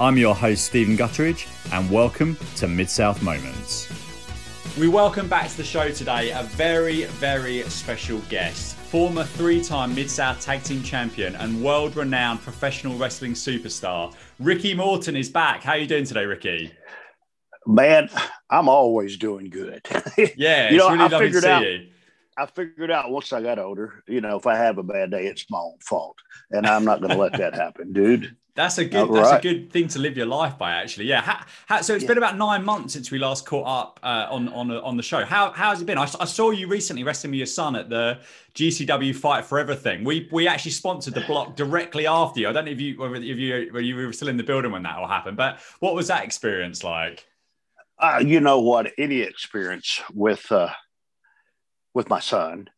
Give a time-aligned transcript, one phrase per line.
[0.00, 3.88] I'm your host, Stephen Gutteridge, and welcome to Mid South Moments.
[4.78, 9.96] We welcome back to the show today a very, very special guest, former three time
[9.96, 14.14] Mid South Tag Team Champion and world renowned professional wrestling superstar.
[14.38, 15.64] Ricky Morton is back.
[15.64, 16.70] How are you doing today, Ricky?
[17.66, 18.08] Man,
[18.50, 19.84] I'm always doing good.
[20.36, 21.88] Yeah, you know, really I figured out, you.
[22.38, 25.26] I figured out once I got older, you know, if I have a bad day,
[25.26, 26.16] it's my own fault.
[26.50, 28.36] And I'm not going to let that happen, dude.
[28.54, 29.14] That's a good.
[29.14, 31.04] that's a good thing to live your life by, actually.
[31.04, 31.20] Yeah.
[31.20, 32.08] How, how, so it's yeah.
[32.08, 35.24] been about nine months since we last caught up uh, on on on the show.
[35.24, 35.96] How how has it been?
[35.96, 38.18] I, I, saw you recently wrestling with your son at the
[38.56, 40.02] GCW Fight for Everything.
[40.02, 42.48] We we actually sponsored the block directly after you.
[42.48, 44.72] I don't know if you whether if you whether you were still in the building
[44.72, 47.24] when that all happened, but what was that experience like?
[47.96, 48.90] Uh, you know what?
[48.98, 50.70] Any experience with uh,
[51.98, 52.70] with my son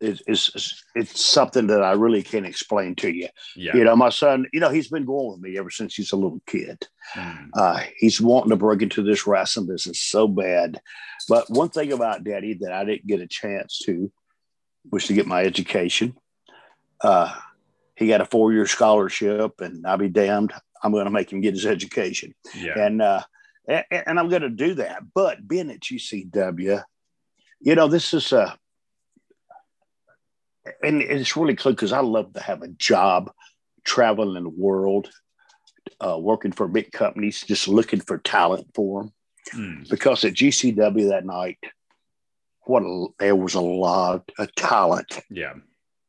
[0.00, 3.28] is, is, it's something that I really can't explain to you.
[3.54, 3.76] Yeah.
[3.76, 6.16] You know, my son, you know, he's been going with me ever since he's a
[6.16, 6.88] little kid.
[7.14, 7.50] Mm.
[7.52, 10.80] Uh, he's wanting to break into this wrestling business so bad.
[11.28, 14.10] But one thing about daddy that I didn't get a chance to
[14.90, 16.16] was to get my education.
[17.02, 17.34] Uh,
[17.96, 21.42] he got a four year scholarship, and I'll be damned, I'm going to make him
[21.42, 22.34] get his education.
[22.56, 22.78] Yeah.
[22.78, 23.20] And, uh,
[23.68, 25.02] and, I'm going to do that.
[25.14, 26.82] But being at GCW,
[27.60, 28.56] you know, this is a,
[30.82, 33.30] and it's really cool because I love to have a job
[33.84, 35.10] traveling the world,
[36.00, 39.12] uh, working for big companies, just looking for talent for them.
[39.54, 39.88] Mm.
[39.88, 41.58] Because at GCW that night,
[42.62, 45.20] what a, there was a lot of talent.
[45.30, 45.54] Yeah.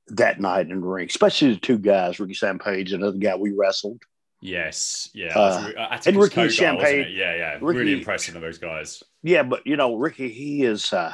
[0.08, 3.54] That night in the ring, especially the two guys, Ricky Shane Page, another guy we
[3.54, 4.02] wrestled.
[4.44, 9.04] Yes, yeah, uh, and Ricky Shane Page, yeah, yeah, Ricky, really impressive of those guys.
[9.22, 10.92] Yeah, but you know, Ricky, he is.
[10.92, 11.14] Uh,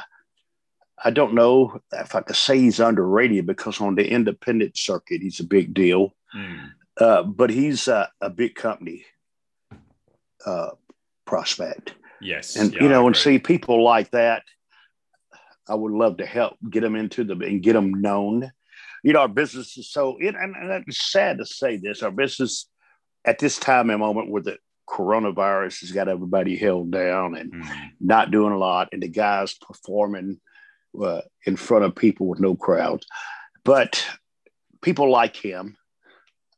[1.04, 5.40] I don't know if I could say he's underrated because on the independent circuit, he's
[5.40, 6.14] a big deal.
[6.34, 6.70] Mm.
[7.00, 9.04] Uh, but he's a big company
[10.44, 10.70] uh,
[11.24, 11.94] prospect.
[12.20, 12.56] Yes.
[12.56, 14.42] And, yeah, you know, and see people like that,
[15.68, 18.50] I would love to help get them into the and get them known.
[19.04, 22.10] You know, our business is so, it, and, and it's sad to say this, our
[22.10, 22.68] business
[23.24, 24.56] at this time and moment where the
[24.88, 27.90] coronavirus has got everybody held down and mm.
[28.00, 30.40] not doing a lot, and the guys performing
[31.02, 33.06] uh, in front of people with no crowds.
[33.64, 34.04] But
[34.82, 35.76] people like him,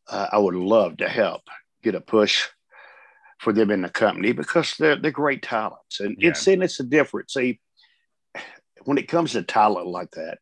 [0.09, 1.43] uh, I would love to help
[1.83, 2.47] get a push
[3.39, 6.31] for them in the company because they're they're great talents, and yeah.
[6.31, 7.35] it's and it's a difference.
[7.35, 7.61] See,
[8.85, 10.39] when it comes to talent like that,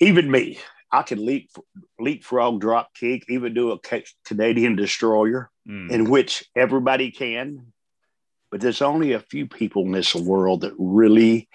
[0.00, 0.58] even me,
[0.90, 1.50] I can leap
[1.98, 3.78] leapfrog, drop kick, even do a
[4.24, 5.90] Canadian destroyer, mm.
[5.90, 7.72] in which everybody can.
[8.50, 11.48] But there's only a few people in this world that really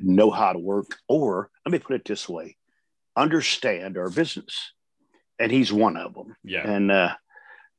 [0.00, 2.56] know how to work, or let me put it this way
[3.16, 4.72] understand our business.
[5.38, 6.36] And he's one of them.
[6.44, 6.68] Yeah.
[6.68, 7.14] And uh,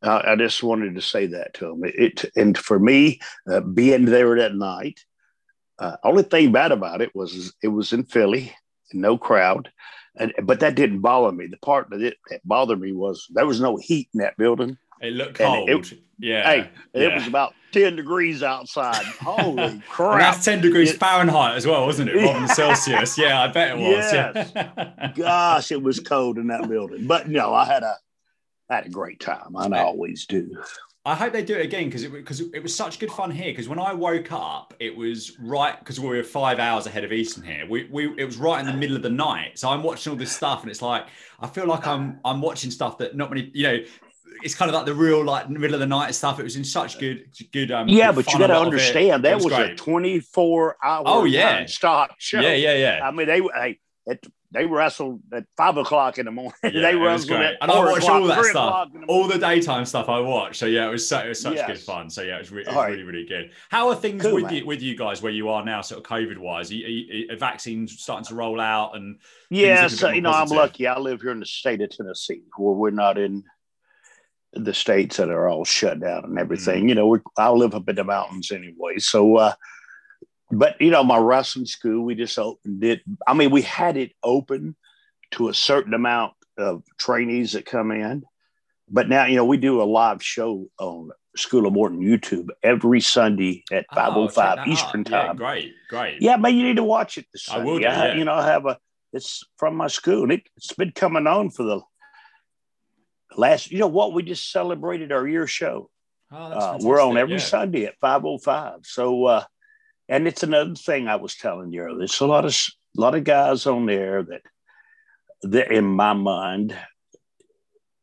[0.02, 1.81] I just wanted to say that to him.
[1.84, 5.00] It, and for me, uh, being there that night,
[5.80, 8.56] uh, only thing bad about it was it was in Philly,
[8.94, 9.72] no crowd,
[10.16, 11.47] and but that didn't bother me.
[11.47, 14.78] The part that it that bothered me was there was no heat in that building.
[15.02, 15.70] It looked cold.
[15.70, 16.44] It, yeah.
[16.44, 17.02] Hey, yeah.
[17.02, 19.06] it was about 10 degrees outside.
[19.20, 20.14] Holy crap.
[20.14, 22.16] And that's 10 degrees it, Fahrenheit as well, wasn't it?
[22.16, 23.18] Rather than Celsius.
[23.18, 24.14] Yeah, I bet it was.
[24.14, 24.52] Yes.
[24.56, 25.12] Yeah.
[25.16, 27.06] Gosh, it was cold in that building.
[27.06, 27.96] But no, I had a
[28.70, 29.56] I had a great time.
[29.56, 30.58] I always do.
[31.08, 33.52] I hope they do it again because it because it was such good fun here.
[33.52, 37.12] Because when I woke up, it was right because we were five hours ahead of
[37.12, 37.68] Eastern here.
[37.70, 39.60] We, we it was right in the middle of the night.
[39.60, 41.06] So I'm watching all this stuff, and it's like
[41.40, 43.78] I feel like I'm I'm watching stuff that not many you know
[44.44, 46.40] it's kind of like the real like middle of the night stuff.
[46.40, 47.72] It was in such good, good.
[47.72, 51.03] Um, yeah, good but you got to understand that was, was a twenty-four hour.
[51.06, 52.40] Oh yeah, stop show.
[52.40, 53.00] Yeah, yeah, yeah.
[53.03, 54.25] I mean, they hey, it,
[54.56, 56.53] they wrestled at five o'clock in the morning.
[56.63, 60.19] Yeah, they wrestled at and I watched all that stuff, all the daytime stuff I
[60.19, 60.56] watched.
[60.56, 61.67] So yeah, it was so, it was such yes.
[61.67, 62.09] good fun.
[62.09, 62.91] So yeah, it was, re- it was right.
[62.91, 63.52] really really good.
[63.69, 64.56] How are things cool, with man.
[64.56, 66.72] you with you guys where you are now, sort of COVID wise?
[66.72, 69.19] Are, are, are vaccines starting to roll out and
[69.50, 70.57] yeah, so you know positive?
[70.57, 70.88] I'm lucky.
[70.88, 73.44] I live here in the state of Tennessee, where we're not in
[74.56, 76.82] the states that are all shut down and everything.
[76.82, 76.90] Mm-hmm.
[76.90, 78.97] You know, I live up in the mountains anyway.
[78.97, 79.53] So, uh,
[80.52, 83.02] but you know, my wrestling school, we just opened it.
[83.28, 84.76] I mean, we had it open
[85.32, 88.24] to a certain amount of trainees that come in,
[88.90, 93.02] but now you know we do a live show on School of Morton YouTube every
[93.02, 95.08] Sunday at five oh five Eastern up.
[95.08, 95.26] time.
[95.28, 96.22] Yeah, great, great.
[96.22, 97.26] Yeah, man, you need to watch it.
[97.34, 97.79] This I will.
[97.79, 98.16] Do, I, yeah.
[98.16, 98.78] You know, I have a.
[99.12, 100.32] It's from my school.
[100.32, 101.82] It, it's been coming on for the
[103.37, 104.14] last, you know what?
[104.14, 105.90] We just celebrated our year show.
[106.32, 107.40] Oh, uh, we're on every yeah.
[107.40, 108.82] Sunday at 505.
[108.84, 109.43] So, uh,
[110.09, 111.96] and it's another thing I was telling you.
[111.97, 112.52] There's a lot of
[112.97, 114.41] a lot of guys on there that,
[115.43, 116.76] that in my mind,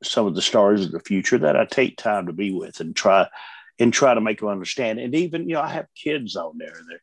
[0.02, 2.94] some of the stars of the future that I take time to be with and
[2.94, 3.28] try
[3.78, 4.98] and try to make them understand.
[4.98, 6.74] And even, you know, I have kids on there.
[6.88, 7.02] They're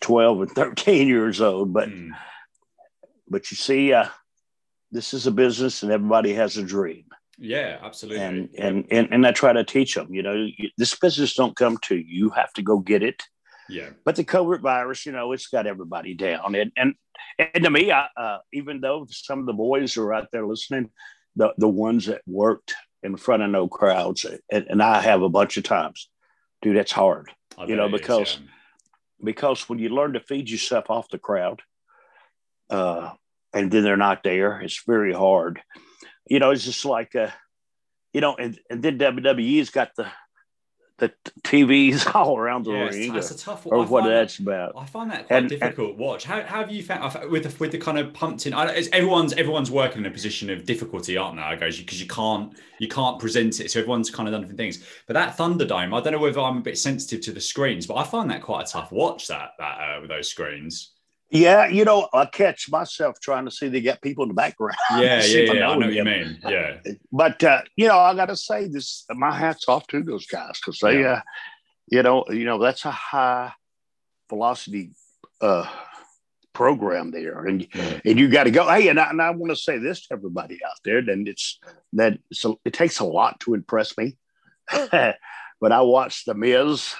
[0.00, 2.10] 12 and 13 years old, but mm.
[3.28, 4.08] but you see, uh,
[4.90, 7.04] this is a business and everybody has a dream.
[7.38, 8.22] Yeah, absolutely.
[8.22, 11.78] And and and, and I try to teach them, you know, this business don't come
[11.82, 12.04] to you.
[12.06, 13.22] You have to go get it.
[13.68, 13.90] Yeah.
[14.04, 16.54] But the COVID virus, you know, it's got everybody down.
[16.54, 16.94] And and
[17.38, 20.90] and to me, I, uh, even though some of the boys are out there listening,
[21.36, 25.28] the the ones that worked in front of no crowds, and, and I have a
[25.28, 26.08] bunch of times,
[26.60, 27.30] dude, that's hard.
[27.58, 29.24] I you know, because is, yeah.
[29.24, 31.62] because when you learn to feed yourself off the crowd,
[32.70, 33.10] uh,
[33.52, 35.60] and then they're not there, it's very hard.
[36.26, 37.30] You know, it's just like, uh,
[38.12, 40.06] you know, and, and then WWE's got the
[41.02, 43.12] the TVs all around the yeah, ring.
[43.12, 43.78] That's a tough one.
[43.78, 44.72] Or what that's that, about.
[44.76, 46.24] I find that quite and, difficult and, watch.
[46.24, 48.54] How, how, have you found with the, with the kind of pumped in?
[48.54, 51.42] everyone's everyone's working in a position of difficulty, aren't they?
[51.42, 54.58] I goes because you can't you can't present it, so everyone's kind of done different
[54.58, 54.84] things.
[55.06, 57.96] But that Thunderdome, I don't know whether I'm a bit sensitive to the screens, but
[57.96, 59.26] I find that quite a tough watch.
[59.26, 60.91] That that uh, with those screens.
[61.32, 64.76] Yeah, you know, I catch myself trying to see they get people in the background.
[64.92, 65.68] Yeah, yeah, yeah.
[65.68, 66.38] I know, what you mean.
[66.46, 66.76] Yeah.
[67.10, 69.06] But uh, you know, I got to say this.
[69.08, 71.08] My hats off to those guys because they, yeah.
[71.08, 71.20] uh,
[71.88, 73.52] you know, you know, that's a high
[74.28, 74.90] velocity
[75.40, 75.66] uh,
[76.52, 78.00] program there, and yeah.
[78.04, 78.68] and you got to go.
[78.68, 81.00] Hey, and I, and I want to say this to everybody out there.
[81.00, 81.58] Then it's
[81.94, 84.18] that so it takes a lot to impress me.
[84.70, 85.16] but
[85.72, 86.94] I watched the Miz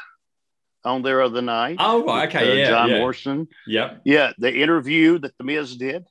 [0.85, 1.77] on there other night.
[1.79, 2.99] Oh, okay, uh, yeah, John yeah.
[2.99, 3.49] Morrison.
[3.67, 4.03] Yep.
[4.05, 6.07] Yeah, the interview that the Miz did.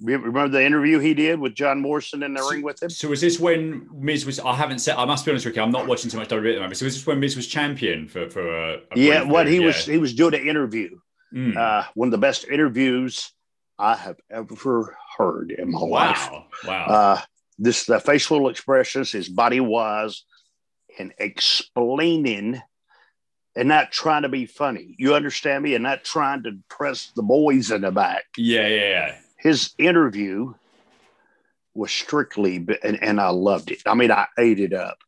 [0.00, 2.88] Remember the interview he did with John Morrison in the so, ring with him?
[2.88, 4.38] So was this when Miz was?
[4.38, 4.96] I haven't said.
[4.96, 5.62] I must be honest with you.
[5.62, 6.76] I'm not watching too much WWE at the moment.
[6.76, 8.74] So was this when Miz was champion for for a?
[8.74, 9.66] a yeah, what he yeah.
[9.66, 11.00] was he was doing an interview.
[11.34, 11.56] Mm.
[11.56, 13.32] Uh, one of the best interviews
[13.76, 15.88] I have ever heard in my wow.
[15.88, 16.30] life.
[16.64, 16.86] Wow!
[16.86, 17.20] Uh,
[17.58, 20.24] this the facial expressions, his body was,
[20.96, 22.62] and explaining
[23.58, 24.94] and not trying to be funny.
[24.98, 25.74] You understand me?
[25.74, 28.24] And not trying to press the boys in the back.
[28.36, 29.18] Yeah, yeah, yeah.
[29.36, 30.54] His interview
[31.74, 33.82] was strictly, and, and I loved it.
[33.84, 34.98] I mean, I ate it up.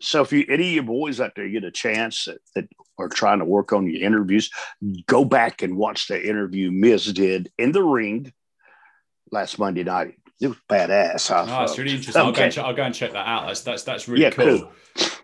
[0.00, 2.68] So if you any of your boys out there get a chance that, that
[2.98, 4.50] are trying to work on your interviews,
[5.06, 8.32] go back and watch the interview Miz did in the ring
[9.30, 10.16] last Monday night.
[10.42, 11.30] It was badass.
[11.30, 12.20] I oh, it's really interesting.
[12.20, 12.26] Okay.
[12.26, 13.46] I'll, go and, I'll go and check that out.
[13.46, 14.58] That's that's that's really yeah, cool.
[14.58, 14.72] cool.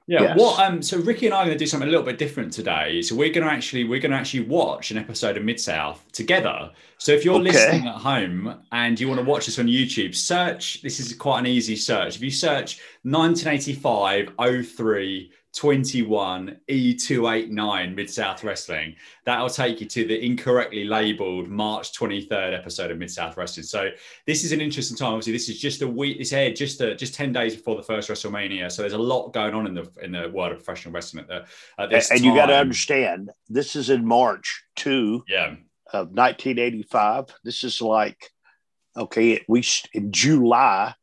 [0.07, 0.23] Yeah.
[0.23, 0.39] Yes.
[0.39, 2.53] What um so Ricky and I are going to do something a little bit different
[2.53, 3.03] today.
[3.03, 6.05] So we're going to actually we're going to actually watch an episode of Mid South
[6.13, 6.71] together.
[6.99, 7.51] So if you're okay.
[7.51, 11.41] listening at home and you want to watch this on YouTube, search this is quite
[11.41, 12.15] an easy search.
[12.15, 14.35] If you search 1985
[14.65, 18.95] 03 21 E289 Mid South Wrestling.
[19.25, 23.65] That'll take you to the incorrectly labeled March 23rd episode of Mid South Wrestling.
[23.65, 23.91] So
[24.25, 25.15] this is an interesting time.
[25.15, 26.19] Obviously, this is just a week.
[26.21, 28.71] It's aired just a, just 10 days before the first WrestleMania.
[28.71, 31.29] So there's a lot going on in the in the world of professional wrestling at,
[31.29, 35.47] the, at this and, and you got to understand, this is in March 2 yeah.
[35.93, 37.35] of 1985.
[37.43, 38.31] This is like
[38.97, 40.95] okay, we in July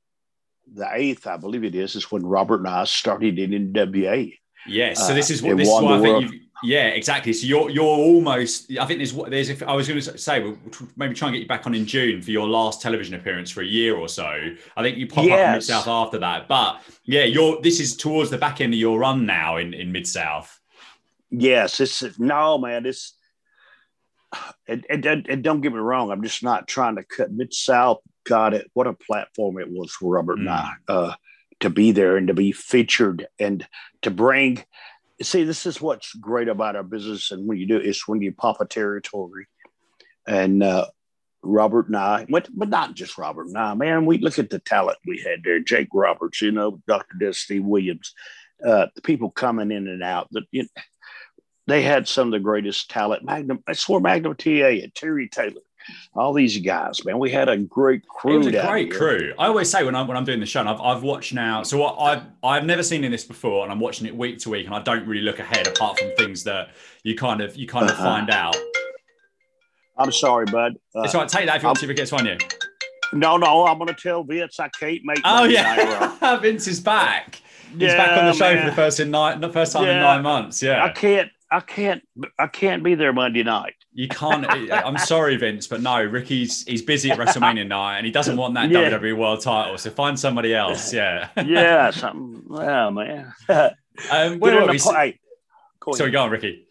[0.74, 4.34] the eighth, I believe it is, is when Robert and I started in NWA.
[4.68, 5.06] Yes.
[5.06, 7.34] So this is what uh, this is what I think you've yeah, exactly.
[7.34, 8.72] So you're you're almost.
[8.80, 9.50] I think there's what there's.
[9.50, 10.58] If I was going to say, we'll
[10.96, 13.62] maybe try and get you back on in June for your last television appearance for
[13.62, 14.26] a year or so.
[14.76, 15.34] I think you pop yes.
[15.34, 16.48] up in Mid South after that.
[16.48, 17.62] But yeah, you're.
[17.62, 20.60] This is towards the back end of your run now in in Mid South.
[21.30, 22.86] Yes, it's no man.
[22.86, 23.14] It's
[24.68, 26.12] and, and, and, don't get me wrong.
[26.12, 28.00] I'm just not trying to cut Mid South.
[28.26, 28.70] Got it.
[28.74, 30.42] What a platform it was for Robert mm.
[30.42, 30.72] and I.
[30.88, 31.14] Uh,
[31.60, 33.68] to be there and to be featured and
[34.02, 34.64] to bring
[35.22, 38.32] see this is what's great about our business and when you do it's when you
[38.32, 39.48] pop a territory
[40.28, 40.86] and uh,
[41.42, 44.60] robert and i but, but not just robert and i man we look at the
[44.60, 45.60] talent we had there.
[45.60, 48.14] Jake roberts you know dr death steve williams
[48.66, 50.82] uh, the people coming in and out that you know,
[51.68, 53.24] they had some of the greatest talent.
[53.24, 55.62] Magnum i swore magnum ta and terry taylor
[56.14, 57.20] all these guys, man.
[57.20, 58.36] We had a great crew.
[58.36, 58.98] It was a great here.
[58.98, 59.34] crew.
[59.38, 61.64] I always say when I'm when I'm doing the show, I've, I've watched now.
[61.64, 64.66] So I've I've never seen in this before, and I'm watching it week to week,
[64.66, 66.70] and I don't really look ahead apart from things that
[67.04, 68.04] you kind of you kind of uh-huh.
[68.04, 68.56] find out.
[69.98, 70.76] I'm sorry, bud.
[70.96, 71.30] Uh, it's all right.
[71.30, 71.86] Take that if you want to.
[71.86, 72.38] If it gets on you.
[73.14, 73.66] No, no.
[73.66, 75.22] I'm going to tell Vince I can't make.
[75.24, 77.42] Oh yeah, Vince is back.
[77.72, 78.64] He's yeah, back on the show man.
[78.64, 79.96] for the first in nine, the first time yeah.
[79.96, 80.62] in nine months.
[80.62, 81.30] Yeah, I can't.
[81.56, 82.04] I can't.
[82.38, 83.76] I can't be there Monday night.
[83.94, 84.46] You can't.
[84.46, 86.04] I'm sorry, Vince, but no.
[86.04, 88.90] Ricky's he's busy at WrestleMania night, and he doesn't want that yeah.
[88.90, 89.78] WWE World Title.
[89.78, 90.92] So find somebody else.
[90.92, 91.30] Yeah.
[91.46, 91.92] yeah.
[91.92, 92.44] Something.
[92.46, 93.34] Well, man.
[93.48, 94.80] um, where are we?
[94.80, 95.18] Play.
[95.94, 96.68] Sorry, go on, Ricky.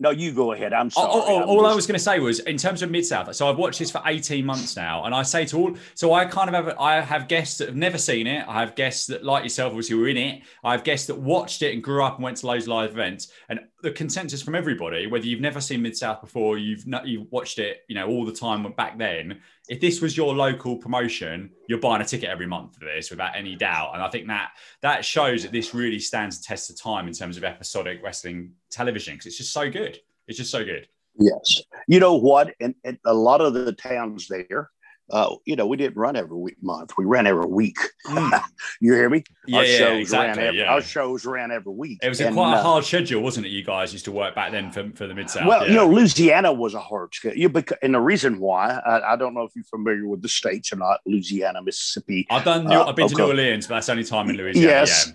[0.00, 0.72] No, you go ahead.
[0.72, 1.08] I'm oh, oh, sorry.
[1.12, 3.04] Oh, oh, I'm all just- I was going to say was in terms of Mid
[3.04, 3.34] South.
[3.34, 6.24] So I've watched this for 18 months now, and I say to all, so I
[6.24, 8.46] kind of have, I have guests that have never seen it.
[8.46, 10.42] I have guests that, like yourself, obviously were in it.
[10.62, 13.32] I have guests that watched it and grew up and went to those live events.
[13.48, 17.30] And the consensus from everybody, whether you've never seen Mid South before, you've not, you've
[17.30, 19.40] watched it, you know, all the time back then.
[19.68, 23.36] If this was your local promotion, you're buying a ticket every month for this without
[23.36, 23.90] any doubt.
[23.94, 27.12] And I think that that shows that this really stands the test of time in
[27.12, 29.98] terms of episodic wrestling television because it's just so good.
[30.26, 30.88] It's just so good.
[31.18, 31.62] Yes.
[31.86, 32.54] You know what?
[32.60, 34.70] And, and a lot of the towns there,
[35.10, 36.92] uh, you know, we didn't run every week month.
[36.98, 37.78] We ran every week.
[38.06, 38.42] Mm.
[38.80, 39.24] you hear me?
[39.46, 40.72] Yeah, our yeah, shows exactly, ran every, yeah.
[40.72, 41.98] our shows ran every week.
[42.02, 43.50] It was a And, quite a uh, hard schedule, wasn't it?
[43.50, 45.46] You guys used to work back then for, for the Mid South.
[45.46, 45.68] Well, yeah.
[45.68, 47.62] you know, Louisiana was a hard schedule.
[47.82, 50.76] And the reason why, I, I don't know if you're familiar with the states or
[50.76, 52.26] not, Louisiana, Mississippi.
[52.30, 52.66] I've done.
[52.66, 53.24] New, uh, I've been to New.
[53.24, 54.68] Orleans, but that's only time in Louisiana.
[54.68, 55.12] yes.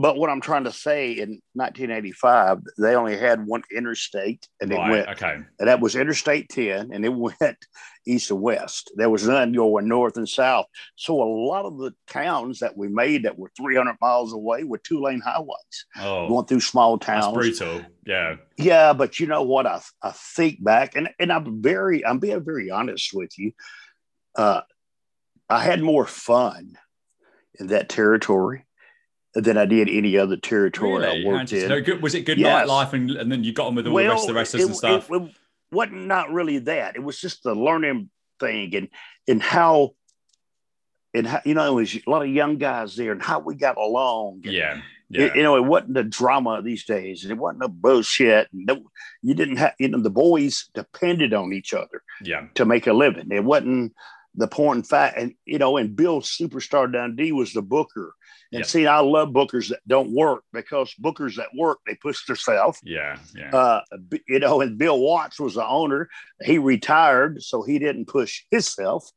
[0.00, 4.86] But what I'm trying to say in 1985, they only had one interstate and Yeah.
[4.86, 5.34] it went, Okay.
[5.58, 7.58] and that was Interstate 10, and it went
[8.06, 8.90] east and west.
[8.96, 10.64] There was none going north and south.
[10.96, 14.78] So a lot of the towns that we made that were 300 miles away were
[14.78, 17.34] two lane highways Oh, going through small towns.
[17.34, 17.84] brutal.
[18.06, 18.36] Yeah.
[18.56, 19.66] Yeah, but you know what?
[19.66, 23.52] I, I think back, and, and I'm very, I'm being very honest with you.
[24.34, 24.62] Uh,
[25.50, 26.78] I had more fun
[27.58, 28.64] in that territory
[29.34, 31.24] than I did any other territory Really?
[31.24, 31.68] I worked in.
[31.68, 32.68] No, good, was it good Yes.
[32.68, 34.66] nightlife and, and then you got on with all the rest of the wrestlers it,
[34.66, 35.10] and stuff?
[35.10, 35.30] It, it
[35.70, 36.96] wasn't not really that.
[36.96, 38.10] It was just the learning
[38.40, 38.88] thing and
[39.28, 39.94] and how
[41.14, 43.54] and how you know it was a lot of young guys there and how we
[43.54, 44.42] got along.
[44.44, 44.80] And, yeah.
[45.10, 48.48] it- you know, it wasn't the drama these days, and it wasn't the bullshit.
[48.52, 48.82] No,
[49.22, 52.46] you didn't have, you know, the boys depended on each other yeah.
[52.54, 53.30] to make a living.
[53.30, 53.92] It wasn't
[54.34, 58.14] the point in fact, and you know, and Bill Superstar Dundee was the booker.
[58.52, 58.66] And Yeah.
[58.66, 62.80] see, I love bookers that don't work because bookers that work, they push themselves.
[62.82, 63.18] Yeah.
[63.34, 63.54] Yeah.
[63.54, 63.80] Uh,
[64.26, 66.08] you know, and Bill Watts was the owner.
[66.42, 69.08] He retired, so he didn't push himself.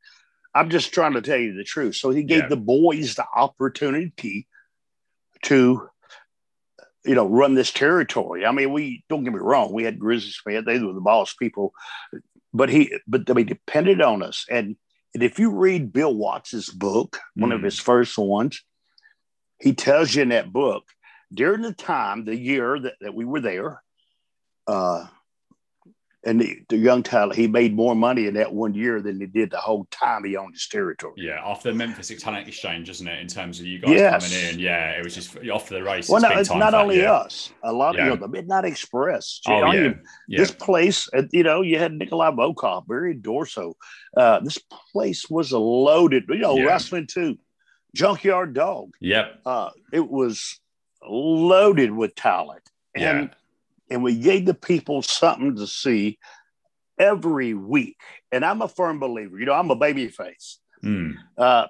[0.53, 1.95] I'm just trying to tell you the truth.
[1.95, 2.49] So he gave Yeah.
[2.49, 4.47] the boys the opportunity
[5.43, 5.89] to,
[7.03, 8.45] you know, run this territory.
[8.45, 11.33] I mean, we don't get me wrong, we had Grizzly Smith; they were the boss
[11.33, 11.73] people,
[12.53, 14.45] but he, but they depended on us.
[14.47, 14.75] And,
[15.15, 17.65] and if you read Bill Watts's book, one of Mm.
[17.65, 18.63] his first ones,
[19.63, 20.83] he tells you in that book
[21.33, 23.81] during the time, the year that, that we were there,
[24.67, 25.07] uh,
[26.25, 29.25] and the, the young talent, he made more money in that one year than he
[29.25, 31.13] did the whole time he owned his territory.
[31.17, 33.19] Yeah, after the Memphis Talent Exchange, isn't it?
[33.19, 34.31] In terms of you guys Yes.
[34.31, 36.07] coming in, yeah, it was just off the race.
[36.07, 37.11] Well, no, it's time not only yeah.
[37.11, 37.51] us.
[37.63, 38.13] A lot Yeah.
[38.13, 39.41] of the Midnight Express.
[39.47, 39.95] Oh know, yeah, you-
[40.29, 43.73] yeah, This place, uh, you know, you had Nikolai Volkov, Barry Darsow.
[44.15, 44.59] Uh, this
[44.93, 46.65] place was loaded, you know, Yeah.
[46.67, 47.37] wrestling too.
[47.95, 48.93] Junkyard Dog.
[48.99, 50.59] yep, Uh, it was
[51.07, 52.61] loaded with talent.
[52.95, 53.35] And yeah,
[53.89, 56.17] and we gave the people something to see
[56.97, 57.97] every week.
[58.31, 59.39] And I'm a firm believer.
[59.39, 60.59] You know, I'm a baby face.
[60.83, 61.15] Mm.
[61.37, 61.67] Uh,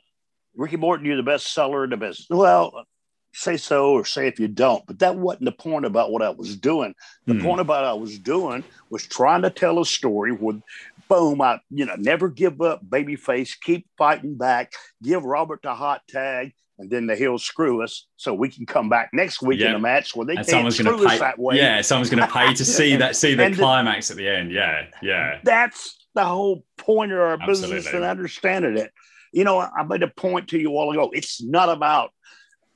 [0.56, 2.28] Ricky Morton, you're the best seller in the business.
[2.30, 2.86] Well,
[3.34, 4.86] say so or say if you don't.
[4.86, 6.94] But that wasn't the point about what I was doing.
[7.26, 7.42] The Hmm.
[7.42, 10.62] point about what I was doing was trying to tell a story with
[11.10, 15.74] boom, I you know, never give up, baby face, keep fighting back, give Robert the
[15.74, 19.62] hot tag, and then the he'll screw us so we can come back next week
[19.62, 21.20] in a match where they and can't screw us pay.
[21.20, 21.58] that way.
[21.58, 24.28] Yeah, someone's going to pay to see that, see the And the- climax at the
[24.28, 24.52] end.
[24.52, 27.96] Yeah, yeah, That's the whole point of our business Absolutely.
[27.98, 28.92] and understanding it.
[29.32, 31.10] You know, I made a point to you all ago.
[31.14, 32.12] It's not about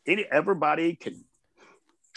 [0.08, 1.24] any everybody can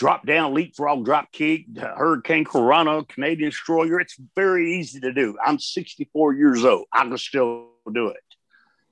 [0.00, 4.00] drop down, leapfrog, drop kick, hurricanrana, Canadian destroyer.
[4.00, 5.36] It's very easy to do.
[5.44, 6.86] I'm 64 years old.
[6.90, 8.24] I can still do it.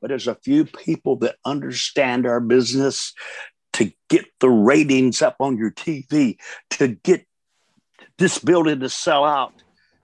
[0.03, 3.15] But there's a few people that understand our business
[3.73, 6.37] to get the ratings up on your TV,
[6.73, 7.27] to get
[8.19, 9.55] this building to sell out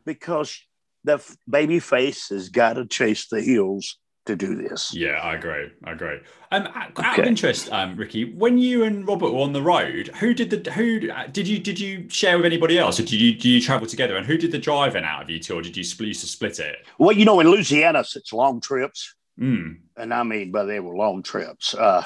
[0.06, 0.58] because
[1.04, 4.95] the baby face has got to chase the heels to do this.
[4.95, 5.21] yeah.
[5.23, 5.71] I agree.
[5.85, 6.19] I agree.
[6.50, 10.09] Um, out out of interest, um, Ricky, when you and Robert were on the road,
[10.21, 13.21] who did the who uh, did you did you share with anybody else, or did
[13.21, 14.16] you do you travel together?
[14.16, 16.26] And who did the driving out of you two, or did you split used to
[16.26, 16.76] split it?
[16.99, 19.78] Well, you know, in Louisiana, it's long trips, Mm.
[19.97, 21.75] and I mean, but they were long trips.
[21.75, 22.04] Uh,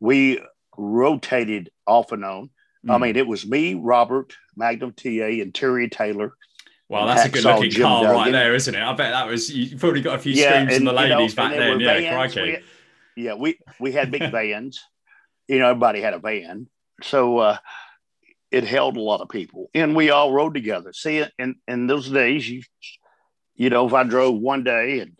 [0.00, 0.40] we
[0.76, 2.50] rotated off and on.
[2.88, 3.00] I Mm.
[3.00, 6.32] mean, it was me, Robert, Magnum TA, and Terry Taylor.
[6.88, 8.80] Well, that's a good looking Jim car right there, isn't it?
[8.82, 11.34] I bet that was you've probably got a few screams from the you know, ladies
[11.34, 11.80] back then.
[11.80, 12.14] Yeah, vans.
[12.14, 12.42] crikey.
[12.42, 12.62] We had-
[13.16, 14.80] yeah, we we had big vans.
[15.48, 16.68] You know, everybody had a van,
[17.02, 17.58] so uh,
[18.50, 20.92] it held a lot of people, and we all rode together.
[20.92, 22.62] See, in in those days, you
[23.56, 25.16] you know, if I drove one day and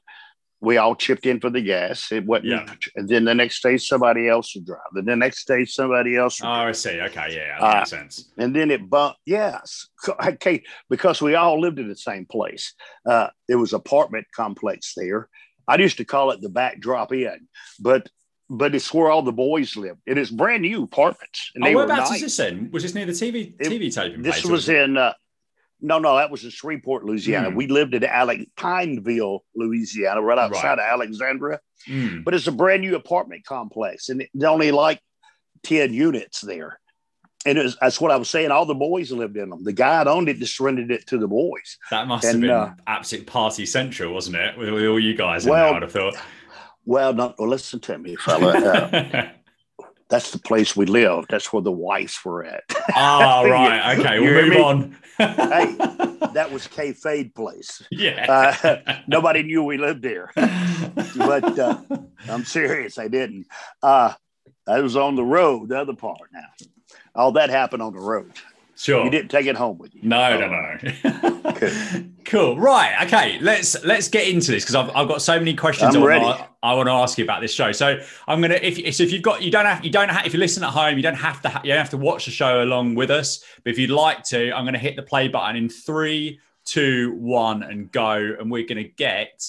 [0.60, 2.10] we all chipped in for the gas.
[2.10, 2.74] It wasn't, Yeah.
[2.96, 4.80] and then the next day somebody else would drive.
[4.94, 6.68] And the next day somebody else would Oh, drive.
[6.68, 7.00] I see.
[7.00, 8.32] Okay, yeah, that Uh, makes sense.
[8.38, 9.20] And then it bumped.
[9.24, 9.86] Yes,
[10.26, 12.74] okay, because we all lived in the same place.
[13.08, 15.28] Uh, there was apartment complex there.
[15.68, 17.48] I used to call it the backdrop inn,
[17.80, 18.08] but
[18.50, 20.00] but it's where all the boys lived.
[20.06, 22.22] It is brand new apartments, and Oh, whereabouts nice.
[22.22, 22.70] is this in?
[22.70, 24.44] Was this near the TV TV taping This place?
[24.46, 24.96] or was in.
[24.96, 25.12] Uh,
[25.80, 27.50] no, no, that was in Shreveport, Louisiana.
[27.50, 27.56] Hmm.
[27.56, 31.60] We lived in Alec Pineville, Louisiana, right outside of Alexandria.
[31.88, 32.24] Mm.
[32.24, 35.00] But it's a brand new apartment complex, and it's only like
[35.62, 36.80] ten units there.
[37.46, 38.50] And it was, that's what I was saying.
[38.50, 39.62] All the boys lived in them.
[39.62, 41.78] The guy that owned it just rented it to the boys.
[41.90, 44.58] That must And, have been uh, absolute party central, wasn't it?
[44.58, 46.16] With, with all you guys in Well, there, I'd have thought.
[46.84, 48.52] Well, no, well, listen to me, fella.
[49.14, 49.28] Uh,
[50.08, 51.28] that's the place we lived.
[51.30, 52.64] That's where the wives were at.
[52.94, 53.98] Ah, right.
[53.98, 54.60] Okay, we'll move me?
[54.60, 54.96] on.
[55.18, 55.74] Hey,
[56.32, 57.82] that was K Fade place.
[57.90, 58.54] yeah.
[58.64, 60.30] Uh, nobody knew we lived there.
[60.34, 61.78] but, uh,
[62.28, 62.98] I'm serious.
[62.98, 63.46] I didn't.
[63.82, 64.14] Uh,
[64.66, 66.46] I was on the road, the other part now.
[67.14, 68.32] All that happened on the road.
[68.78, 69.04] Sure.
[69.04, 70.00] You didn't take it home with you.
[70.04, 70.78] No, no, Uh,
[71.12, 71.52] no.
[71.52, 72.04] Cool.
[72.24, 72.58] cool.
[72.58, 72.94] Right.
[73.06, 73.38] Okay.
[73.40, 76.24] Let's let's get into this because I've, I've got so many questions I'm I ready.
[76.24, 77.72] want, to, I want to ask you about this show.
[77.72, 80.32] So I'm gonna if so if you've got you don't have you don't have if
[80.34, 82.62] you listen at home you don't have to you don't have to watch the show
[82.62, 83.42] along with us.
[83.64, 87.62] But if you'd like to, I'm gonna hit the play button in three, two, one,
[87.64, 89.44] and go, and we're gonna get.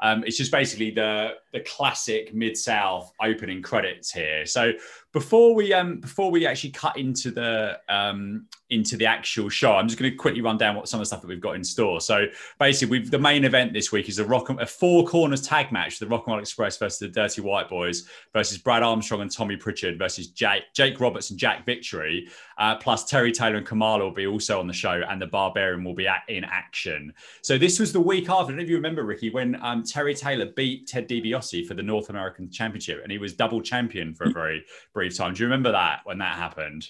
[0.00, 4.46] Um, it's just basically the the classic mid south opening credits here.
[4.46, 4.72] So
[5.18, 9.88] before we um before we actually cut into the um into the actual show, I'm
[9.88, 11.64] just going to quickly run down what some of the stuff that we've got in
[11.64, 12.00] store.
[12.00, 12.26] So
[12.60, 15.98] basically, we've the main event this week is a rock a four corners tag match:
[15.98, 19.56] the Rock and Roll Express versus the Dirty White Boys versus Brad Armstrong and Tommy
[19.56, 22.28] Prichard versus Jake Jake Roberts and Jack Victory.
[22.58, 25.84] Uh, plus Terry Taylor and Kamala will be also on the show, and the Barbarian
[25.84, 27.12] will be at, in action.
[27.42, 28.34] So this was the week after.
[28.34, 31.74] I don't know if you remember, Ricky, when um, Terry Taylor beat Ted DiBiase for
[31.74, 35.34] the North American Championship, and he was double champion for a very brief time.
[35.34, 36.86] Do you remember that when that happened?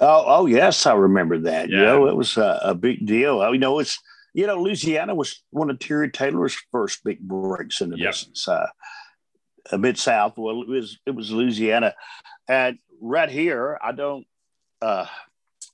[0.00, 1.68] Oh, oh yes, I remember that.
[1.68, 1.84] You Yeah.
[1.84, 3.40] know, it was a, a big deal.
[3.40, 3.98] I know it's
[4.34, 8.08] you know, Louisiana was one of Terry Taylor's first big breaks in the Yep.
[8.12, 8.48] business.
[8.48, 8.66] Uh,
[9.70, 10.38] a mid South.
[10.38, 11.94] Well, it was it was Louisiana,
[12.48, 14.26] and right here, I don't.
[14.80, 15.06] uh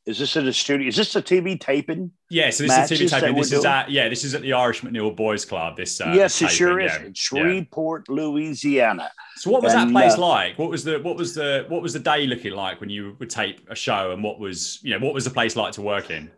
[0.09, 0.89] Is this in the studio?
[0.89, 2.11] Is this a TV taping?
[2.31, 3.37] Yeah, so this is a TV taping.
[3.37, 3.67] This is doing?
[3.67, 5.77] at yeah, this is at the Irish McNeil Boys Club.
[5.77, 6.91] This uh, yes, this it sure is.
[6.91, 7.01] yeah.
[7.01, 7.13] In Yeah.
[7.15, 9.11] Shreveport, Louisiana.
[9.37, 10.59] So what was that place uh, like?
[10.59, 13.29] What was the what was the what was the day looking like when you would
[13.29, 16.11] tape a show, and what was you know what was the place like to work
[16.11, 16.31] in?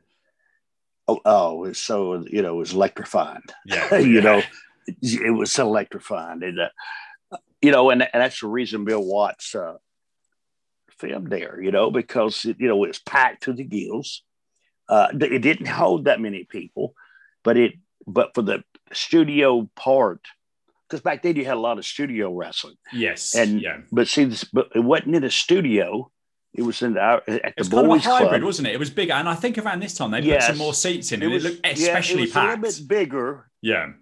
[1.07, 3.43] Oh, oh, so you know, it was electrifying.
[3.67, 4.43] Yeah, you know,
[4.89, 6.43] it, it was so electrifying.
[6.43, 9.77] And, uh, you know, and, and that's the reason Bill Watts uh,
[11.01, 14.23] filmed there, you know, because, it, you know, it was packed to the gills.
[14.89, 16.95] Uh, it didn't hold that many people,
[17.45, 17.73] but it,
[18.07, 20.21] but for the studio part,
[20.89, 22.75] because back then you had a lot of studio wrestling.
[22.93, 23.79] yes, And yeah.
[23.93, 26.11] but see, this, but it wasn't in a studio.
[26.53, 28.43] It was in the at It the was kind of a hybrid, club.
[28.43, 28.75] wasn't it?
[28.75, 30.47] It was bigger, and I think around this time they Yes.
[30.47, 32.59] put some more seats in, It and was it looked yeah, especially it was packed.
[32.59, 33.93] a little bit bigger, yeah,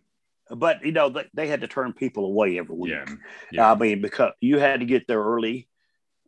[0.49, 2.93] but you know they, they had to turn people away every week.
[2.93, 3.05] yeah,
[3.53, 3.71] yeah.
[3.71, 5.68] I mean, because you had to get there early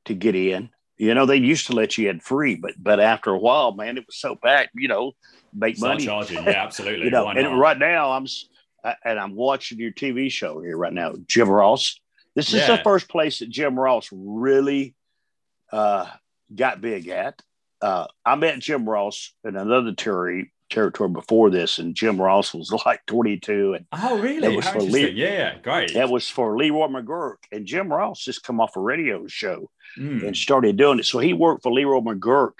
[0.06, 0.70] to get in.
[0.96, 3.96] You know, they used to let you in free, but but after a while, man,
[3.96, 4.72] it was so packed.
[4.74, 5.12] You know,
[5.54, 6.04] make Start money.
[6.04, 6.44] charging.
[6.44, 7.04] Yeah, absolutely.
[7.06, 8.26] You know, and right now I'm
[9.04, 11.98] and I'm watching your TV show here right now, Jim Ross.
[12.34, 14.94] This is the first place that Jim Ross really
[15.72, 16.06] uh,
[16.54, 17.40] got big at.
[17.82, 22.70] Uh, I met Jim Ross in another terry, territory before this, and Jim Ross was
[22.86, 24.40] like 22, and Oh, really?
[24.40, 24.80] That was How for.
[24.80, 25.92] Lee- Yeah, great.
[25.94, 27.36] that was for Leroy McGuirk.
[27.52, 30.24] And Jim Ross just come off a radio show Mm.
[30.28, 31.04] and started doing it.
[31.06, 32.52] So he worked for Leroy McGuirk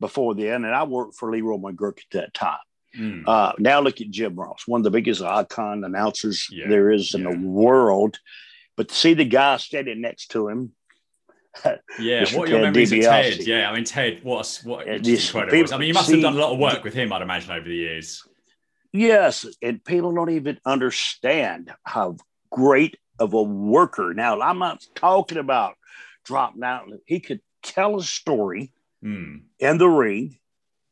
[0.00, 2.58] before then, and I worked for Leroy McGuirk at that time.
[2.98, 3.22] Mm.
[3.26, 7.14] Uh, now look at Jim Ross, one of the biggest icon announcers Yeah, there is
[7.14, 7.30] in yeah.
[7.30, 8.18] the world.
[8.76, 10.72] But to see the guy standing next to him,
[11.98, 13.38] Yeah, what your memories of Ted?
[13.46, 15.52] Yeah, I mean Ted, what a- what Yeah, this- incredible.
[15.58, 17.22] people- I mean, you must see, have done a lot of work with him, I'd
[17.22, 18.26] imagine, over the years.
[18.92, 22.16] yes, and people don't even understand how
[22.50, 24.12] great of a worker.
[24.14, 25.76] Now, I'm not talking about
[26.24, 26.88] dropping out.
[27.06, 28.72] He could tell a story
[29.04, 29.42] Mm.
[29.58, 30.38] in the ring.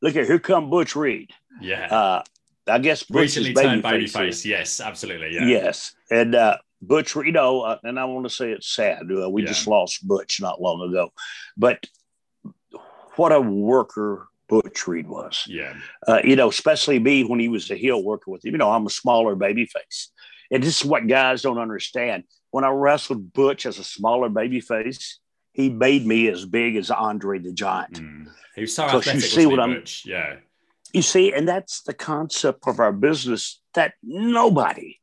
[0.02, 1.30] Look at here come Butch Reed.
[1.60, 2.22] Yeah, Uh,
[2.66, 4.44] I guess Butch's recently turned babyface babyface.
[4.44, 5.34] Yes, absolutely.
[5.34, 5.46] Yeah.
[5.46, 9.02] Yes, and uh, Butch, you know, uh, and I want to say it's sad.
[9.10, 9.48] Uh, we Yeah.
[9.48, 11.12] just lost Butch not long ago,
[11.56, 11.84] but
[13.16, 15.44] what a worker Butch Reed was.
[15.46, 15.74] Yeah.
[16.08, 18.52] Uh, you know, especially me when he was a heel working with him.
[18.52, 20.10] You know, I'm a smaller baby face,
[20.50, 22.24] and this is what guys don't understand.
[22.50, 25.18] When I wrestled Butch as a smaller baby face,
[25.52, 28.00] he made me as big as Andre the Giant.
[28.00, 28.26] Mm.
[28.56, 30.04] He was so Because you see what I'm- Butch?
[30.06, 30.36] Yeah.
[30.92, 34.98] You see, and that's the concept of our business that nobody,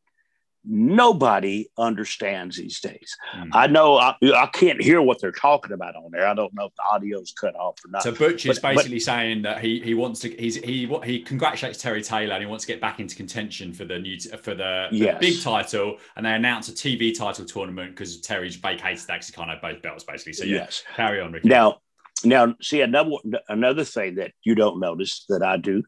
[0.70, 3.16] nobody understands these days.
[3.36, 3.50] Mm.
[3.54, 6.28] I know I, I, can't hear what they're talking about on there.
[6.28, 8.04] I don't know if the audio's cut off or not.
[8.04, 11.22] So Butch is but, basically but, saying that he he wants to he's he he
[11.22, 14.54] congratulates Terry Taylor and he wants to get back into contention for the new for
[14.54, 15.20] the, the yes.
[15.20, 19.34] big title and they announce a TV title tournament because Terry's vacated that because he
[19.34, 20.34] can't have both belts basically.
[20.34, 20.84] So yeah, yes.
[20.96, 21.48] carry on, Ricky.
[21.48, 21.78] Now
[22.26, 23.12] now see another
[23.48, 25.84] another thing that you don't notice that I do.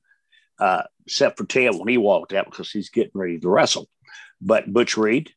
[0.57, 3.87] Uh, except for Ted when he walked out because he's getting ready to wrestle
[4.41, 5.31] but Butch Reed,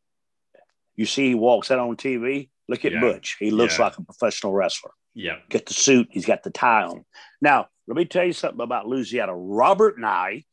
[0.96, 2.48] you see, he walks out on TV.
[2.68, 3.00] Look at yeah.
[3.00, 3.36] Butch.
[3.38, 3.86] He looks yeah.
[3.86, 4.92] like a professional wrestler.
[5.14, 5.36] Yeah.
[5.48, 6.08] Get the suit.
[6.10, 7.04] He's got the tie on.
[7.40, 9.34] Now, let me tell you something about Louisiana.
[9.34, 10.44] Robert Nye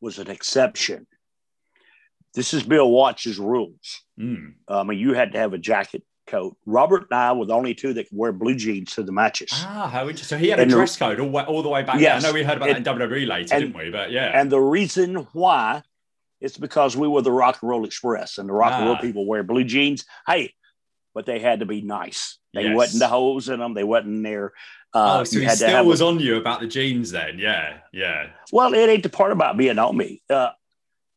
[0.00, 1.06] was an exception.
[2.34, 4.02] This is Bill Watts's rules.
[4.18, 4.54] Mm.
[4.68, 6.56] I mean, you had to have a jacket coat.
[6.66, 9.50] Robert and I were the only two that could wear blue jeans to the matches.
[9.52, 10.38] Ah, how interesting.
[10.38, 12.00] So he had and a dress code all, all the way back.
[12.00, 12.24] Yes.
[12.24, 13.90] I know we heard about and, that in WWE later, and, didn't we?
[13.90, 14.38] But yeah.
[14.38, 15.82] And the reason why
[16.44, 18.78] it's because we were the Rock and Roll Express, and the Rock ah.
[18.78, 19.00] and Roll ah.
[19.00, 20.04] people wear blue jeans.
[20.26, 20.52] Hey,
[21.14, 22.38] but they had to be nice.
[22.52, 22.76] They yes.
[22.76, 23.72] wasn't the holes in them.
[23.72, 24.52] They wasn't there.
[24.92, 27.38] Uh, oh, so he still was a, on you about the jeans then?
[27.38, 28.26] Yeah, yeah.
[28.52, 30.22] Well, it ain't the part about being on me.
[30.28, 30.50] Uh,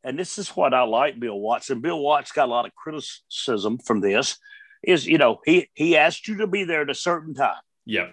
[0.03, 1.69] and this is what I like, Bill Watts.
[1.69, 4.37] And Bill Watts got a lot of criticism from this.
[4.81, 7.61] Is you know he he asked you to be there at a certain time.
[7.85, 8.07] Yeah.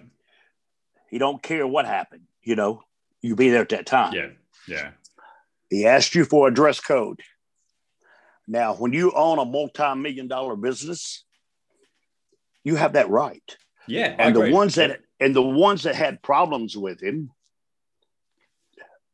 [1.11, 2.23] He don't care what happened.
[2.43, 2.83] You know,
[3.23, 4.15] you be there at that time.
[4.15, 4.29] Yeah,
[4.67, 4.91] yeah.
[5.71, 7.21] He asked you for a dress code.
[8.47, 11.25] Now, when you own a multi-million dollar business,
[12.63, 13.57] you have that right.
[13.87, 14.15] Yeah.
[14.19, 17.31] And the ones that and the ones that had problems with him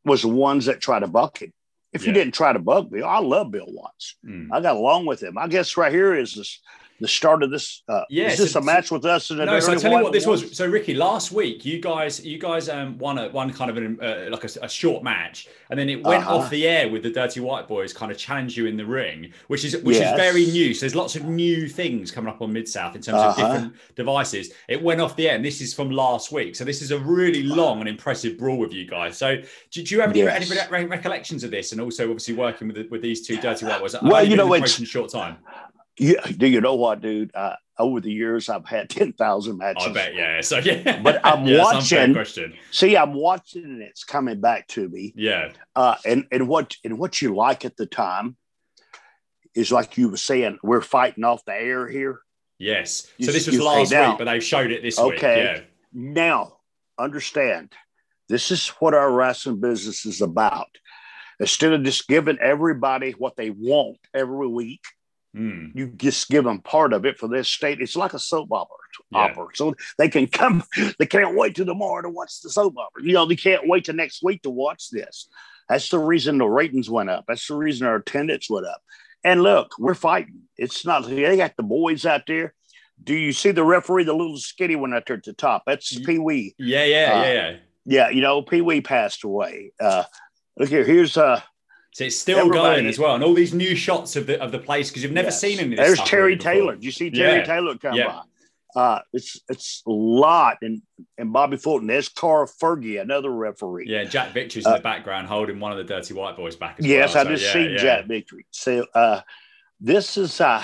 [0.03, 1.53] was the ones that tried to buck him.
[1.93, 2.07] If yeah.
[2.07, 4.15] you didn't try to bug me, I love Bill Watts.
[4.25, 4.47] Mm.
[4.51, 5.37] I got along with him.
[5.37, 6.59] I guess right here is this
[7.01, 7.81] the start of this.
[7.89, 9.29] Uh, yeah, is this so, a match with us?
[9.31, 10.55] no, so tell you what this was.
[10.55, 13.99] So Ricky, last week you guys you guys um, won a one kind of an
[14.01, 16.37] uh, like a, a, short match, and then it went uh-huh.
[16.37, 19.33] off the air with the Dirty White Boys kind of challenge you in the ring,
[19.47, 20.13] which is which yes.
[20.13, 20.75] is very new.
[20.75, 23.29] So there's lots of new things coming up on Mid South in terms uh-huh.
[23.29, 24.51] of different devices.
[24.69, 26.55] It went off the air, and this is from last week.
[26.55, 29.17] So this is a really long and impressive brawl with you guys.
[29.17, 29.37] So
[29.71, 30.49] do, do you have any, yes.
[30.71, 33.95] any recollections of this, and also obviously working with with these two Dirty White Boys?
[34.03, 35.37] Well, you know, it's short time.
[35.97, 37.31] Yeah, do you know what, dude?
[37.35, 39.87] Uh, over the years, I've had ten thousand matches.
[39.87, 40.41] I bet, yeah.
[40.41, 42.15] So yeah, but I'm watching.
[42.71, 45.13] See, I'm watching, and it's coming back to me.
[45.15, 45.51] Yeah.
[45.75, 48.37] Uh, and and what and what you like at the time
[49.53, 52.21] is like you were saying, we're fighting off the air here.
[52.57, 53.07] Yes.
[53.17, 55.17] You, so this was last week, but they showed it this okay, week.
[55.17, 55.43] Okay.
[55.43, 55.61] Yeah.
[55.93, 56.57] Now,
[56.97, 57.73] understand,
[58.29, 60.69] this is what our wrestling business is about.
[61.39, 64.81] Instead of just giving everybody what they want every week
[65.35, 65.71] Mm.
[65.73, 67.79] You just give them part of it for this state.
[67.81, 68.75] It's like a soap opera.
[69.11, 69.19] Yeah.
[69.19, 69.47] opera.
[69.53, 70.63] So they can come,
[70.99, 73.03] they can't wait till tomorrow to watch the soap opera.
[73.03, 75.29] You know, they can't wait till next week to watch this.
[75.69, 77.25] That's the reason the ratings went up.
[77.27, 78.81] That's the reason our attendance went up.
[79.23, 80.41] And look, we're fighting.
[80.57, 82.53] It's not, they got the boys out there.
[83.03, 85.63] Do you see the referee, the little skinny one out there at the top?
[85.65, 86.55] That's Pee Wee.
[86.59, 87.57] Yeah, yeah, uh, yeah, yeah.
[87.83, 89.71] Yeah, you know, Pee Wee passed away.
[89.79, 90.03] Uh,
[90.57, 91.41] look here, here's uh
[91.93, 92.75] so it's still Everybody.
[92.75, 95.11] going as well, and all these new shots of the of the place because you've
[95.11, 95.41] never yes.
[95.41, 95.75] seen any.
[95.75, 96.75] There's Terry Taylor.
[96.75, 97.45] Did you see Terry yeah.
[97.45, 98.07] Taylor come yeah.
[98.07, 98.21] by?
[98.73, 100.81] Uh, it's it's a lot, and
[101.17, 101.87] and Bobby Fulton.
[101.87, 103.87] There's Carl Fergie, another referee.
[103.89, 106.77] Yeah, Jack Victory's in the uh, background holding one of the Dirty White Boys back.
[106.79, 108.45] yes, well, I just so, yeah, see Jack Victory.
[108.51, 109.21] So uh,
[109.81, 110.63] this is a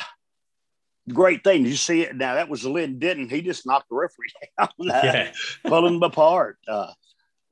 [1.09, 1.65] great thing.
[1.65, 2.35] You see it now.
[2.35, 3.29] That was Len Denton.
[3.29, 5.31] He just knocked the referee down, yeah.
[5.65, 6.57] pulling him apart.
[6.65, 6.91] Uh,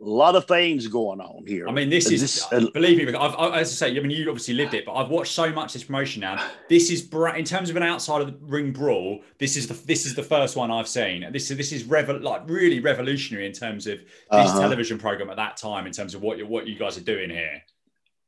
[0.02, 1.68] a lot of things going on here.
[1.68, 3.14] I mean, this is this, uh, believe me.
[3.14, 5.52] I've, I, as I say, I mean, you obviously lived it, but I've watched so
[5.52, 6.46] much this promotion now.
[6.68, 9.22] This is in terms of an outside of the ring brawl.
[9.40, 11.26] This is the this is the first one I've seen.
[11.32, 14.60] This is this is revo- like really revolutionary in terms of this uh-huh.
[14.60, 15.88] television program at that time.
[15.88, 17.62] In terms of what you what you guys are doing here.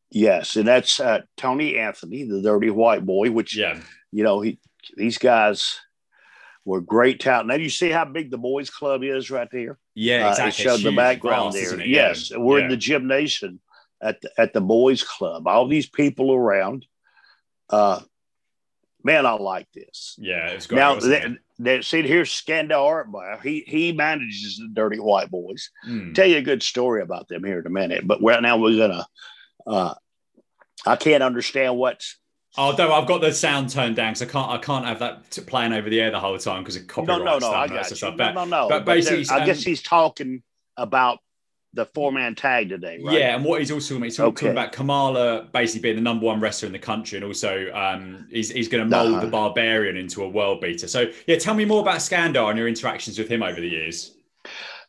[0.09, 3.29] Yes, and that's uh, Tony Anthony, the Dirty White Boy.
[3.29, 3.77] Which yeah,
[4.13, 4.57] you know, he
[4.95, 5.81] these guys
[6.63, 7.49] were great talent.
[7.49, 9.77] Now you see how big the boys club is right there.
[9.97, 10.43] Yeah, exactly.
[10.43, 11.81] Uh, it showed the background there.
[11.83, 12.37] Yes, yeah.
[12.37, 12.65] we're yeah.
[12.65, 13.59] in the gymnasium
[13.99, 15.47] at the, at the boys club.
[15.47, 16.85] All these people around.
[17.67, 18.01] Uh,
[19.03, 20.15] man, I like this.
[20.19, 20.77] Yeah, it's great.
[20.77, 25.71] Now, that, that, see, here's Skandor Akbar He he manages the Dirty White Boys.
[25.87, 26.13] Mm.
[26.13, 28.05] Tell you a good story about them here in a minute.
[28.05, 29.07] But right now we're gonna.
[29.65, 29.95] Uh,
[30.85, 32.19] I can't understand what's
[32.57, 34.51] No, I've got the sound turned down because I can't.
[34.51, 37.37] I can't have that playing over the air the whole time because it copyright no,
[37.37, 38.11] no, no, I got you.
[38.11, 38.69] But, no, no, no.
[38.69, 40.41] But basically, but I guess um, he's talking
[40.75, 41.19] about
[41.73, 43.19] the four man tag today, right?
[43.19, 44.51] Yeah, and what he's also he's talking okay.
[44.51, 48.49] about Kamala basically being the number one wrestler in the country, and also um, he's
[48.49, 49.25] he's going to mold uh-huh.
[49.25, 50.87] the Barbarian into a world beater.
[50.87, 54.15] So yeah, tell me more about Skandor and your interactions with him over the years.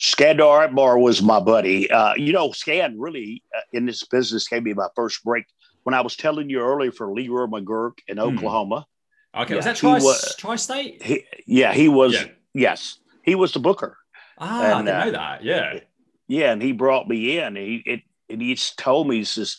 [0.01, 1.91] Skandor Akbar was my buddy.
[1.91, 5.45] Uh, you know, Scan really uh, in this business gave me my first break
[5.89, 8.25] when I was telling you earlier for Leroy McGuirk in Hmm.
[8.25, 8.87] Oklahoma.
[9.35, 11.03] Okay, Yeah, was that tri was- tri-state?
[11.03, 12.13] He, yeah, he was.
[12.13, 12.27] Yeah.
[12.53, 13.97] Yes, he was the booker.
[14.37, 15.45] Ah, I And, didn't uh, know that.
[15.45, 15.81] Yeah.
[16.27, 17.57] Yeah, and he brought me in.
[17.57, 19.57] He it and he just told me he says,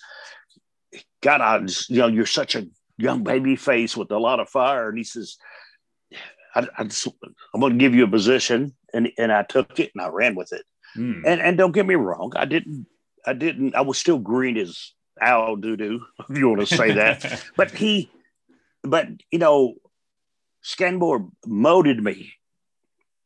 [1.22, 2.68] "God, I just, you know you're such a
[3.00, 5.38] young baby face with a lot of fire." And he says,
[6.54, 7.08] I, I just,
[7.56, 10.36] "I'm going to give you a position," and and I took it and I ran
[10.36, 10.64] with it.
[10.94, 11.24] Hmm.
[11.26, 12.86] And and don't get me wrong, I didn't.
[13.26, 13.74] I didn't.
[13.74, 17.44] I was still green as owl doo doo, if you want to say that.
[17.58, 18.10] but he,
[18.84, 19.76] but you know,
[20.64, 22.34] Scanmore molded me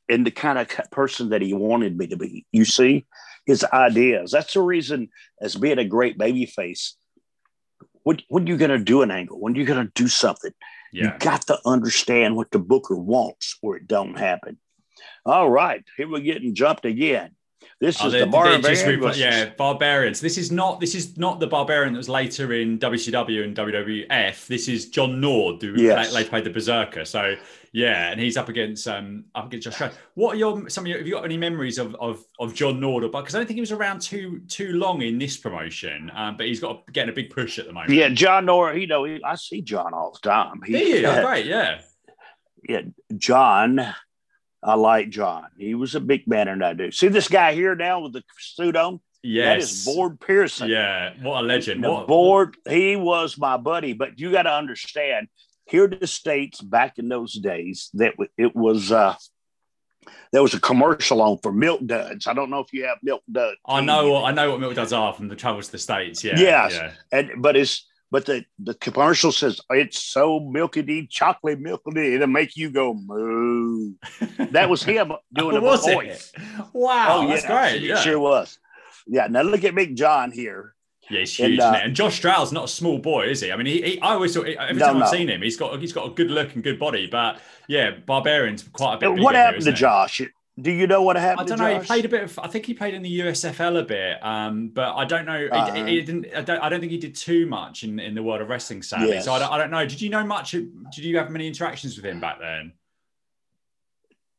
[0.09, 2.45] in the kind of person that he wanted me to be.
[2.51, 3.05] You see,
[3.45, 4.31] his ideas.
[4.31, 5.09] That's the reason,
[5.41, 6.95] as being a great baby face,
[8.03, 10.51] when, when you're going to do an angle, when you're going to do something,
[10.91, 14.59] you got to understand what the booker wants or it don't happen.
[15.25, 17.31] All right, here we're getting jumped again.
[17.79, 18.61] This Oh, is the barbarian.
[18.61, 20.21] just repla- versus- yeah, barbarians.
[20.21, 24.47] This is not this is not the barbarian that was later in WCW and WWF.
[24.47, 26.13] This is John Nord, who Yes.
[26.13, 27.03] later played the Berserker.
[27.03, 27.35] So
[27.73, 29.91] yeah, and he's up against um up against Josh.
[30.13, 32.79] What are your some of your have you got any memories of of, of John
[32.79, 33.03] Nord?
[33.11, 36.45] Because I don't think he was around too too long in this promotion, um, but
[36.45, 37.91] he's got getting a big push at the moment.
[37.91, 38.79] Yeah, John Nord.
[38.79, 40.61] You know, he- I see John all the time.
[40.65, 41.01] Do you?
[41.01, 41.81] yeah, Oh, great, yeah.
[42.69, 42.81] yeah,
[43.17, 43.93] John.
[44.63, 45.47] I like John.
[45.57, 46.91] He was a big man and I do.
[46.91, 49.01] See this guy here now with the suit on?
[49.21, 49.45] Yes.
[49.45, 50.69] That is Boyd Pierson.
[50.69, 51.83] Yeah, what a legend.
[51.83, 55.27] The What Boyd, he was my buddy, but you got to understand
[55.65, 59.15] here in the States back in those days that it was, uh,
[60.33, 62.27] there was a commercial on for Milk Duds.
[62.27, 63.57] I don't know if you have Milk Duds.
[63.65, 66.23] I know what I know what milk duds are from the travels to the States.
[66.23, 66.37] Yeah.
[66.37, 66.73] Yes.
[66.73, 66.91] Yeah.
[67.11, 72.27] And, but it's, but the, the commercial says it's so milky, dee, chocolate milky, it'll
[72.27, 73.93] make you go moo.
[74.51, 76.31] That was him doing a was voice.
[76.37, 76.65] it?
[76.73, 77.81] Wow, that's great.
[77.83, 77.95] It Yeah.
[77.95, 78.59] sure was.
[79.07, 79.25] Yeah.
[79.31, 80.75] Now look at Big John here.
[81.09, 81.85] Yeah, he's And, huge, uh, isn't it?
[81.85, 83.51] And Josh Stroud's not a small boy, is he?
[83.51, 85.11] I mean, he, he I always thought every No, time I've no.
[85.11, 87.07] seen him, he's got he's got a good look and good body.
[87.07, 89.07] But yeah, Barbarian's quite a bit.
[89.09, 89.79] And bigger what here, happened to isn't it?
[90.61, 91.51] Do you know what happened?
[91.51, 91.79] I don't know.
[91.79, 92.37] He played a bit of.
[92.37, 95.47] I think he played in the USFL a bit, um, but I don't know.
[95.73, 96.27] He, he didn't.
[96.35, 98.83] I don't, I don't think he did too much in, in the world of wrestling,
[98.83, 99.09] sadly.
[99.09, 99.25] Yes.
[99.25, 99.83] So I don't, I don't know.
[99.87, 100.51] Did you know much?
[100.51, 102.73] Did you have many interactions with him back then?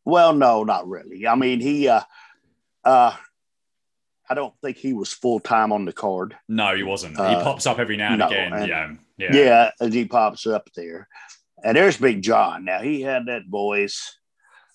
[0.04, 1.26] Well, no, not really.
[1.26, 2.02] I mean, he, uh,
[2.84, 3.16] uh,
[4.28, 6.36] I don't think he was full time on the card.
[6.48, 7.16] No, he wasn't.
[7.16, 8.52] he Uh, pops up every now and no, again.
[8.52, 9.70] and- yeah, yeah, Yeah.
[9.80, 11.08] as he pops up there.
[11.64, 12.64] And there's Big John.
[12.66, 14.16] Now he had that voice.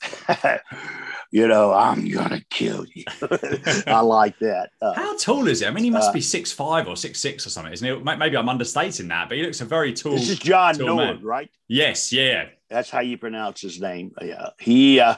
[1.31, 3.03] you know, I'm gonna kill you.
[3.87, 4.69] I like that.
[4.81, 5.65] Uh, How tall is he?
[5.65, 8.15] I mean, he must Uh, be six five or six six or something, isn't he?
[8.15, 10.13] Maybe I'm understating that, but he looks a very tall.
[10.13, 11.21] this is John man.
[11.23, 11.49] right?
[11.67, 12.45] Yes, yeah.
[12.69, 14.11] That's how you pronounce his name.
[14.21, 14.99] Yeah, he.
[14.99, 15.15] Uh,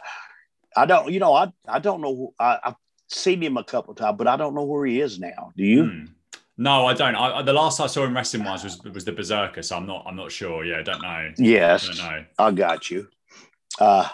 [0.76, 1.12] I don't.
[1.12, 2.34] You know, I I don't know.
[2.40, 2.76] I, I've
[3.10, 5.52] seen him a couple times, but I don't know where he is now.
[5.58, 5.86] Do you?
[5.86, 6.06] Hmm.
[6.58, 7.16] No, I don't.
[7.16, 10.04] I, the last I saw him wrestling wise was was the Berserker, so I'm not.
[10.08, 10.64] I'm not sure.
[10.64, 11.32] Yeah, I don't know.
[11.38, 11.84] Yes.
[11.90, 12.26] I don't know.
[12.40, 13.08] I got you.
[13.80, 14.08] Uh,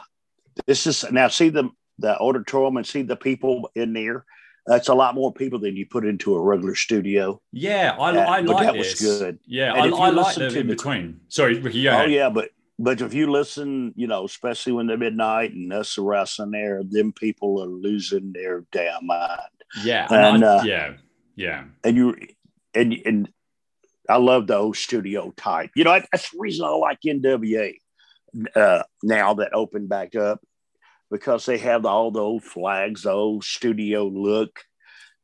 [0.66, 4.26] this is now see the the auditorium and see the people in there.
[4.66, 7.42] That's a lot more people than you put into a regular studio.
[7.54, 9.40] Yeah, I, Yeah, I like that was good.
[9.46, 11.22] Yeah, And I, I like the to in between.
[11.30, 11.88] Sorry, Ricky.
[11.88, 15.98] Oh yeah, but but if you listen, you know, especially when they're midnight and us
[15.98, 19.40] wrestling there, them people are losing their damn mind.
[19.84, 20.94] yeah, and And, I- uh, yeah,
[21.36, 21.64] yeah.
[21.84, 22.16] And you
[22.74, 23.30] and and
[24.10, 25.72] I love the old studio type.
[25.76, 27.74] You know, that's the reason I like NWA
[28.56, 30.42] uh, now that opened back up
[31.10, 34.60] because they have all the old flags, the old studio look.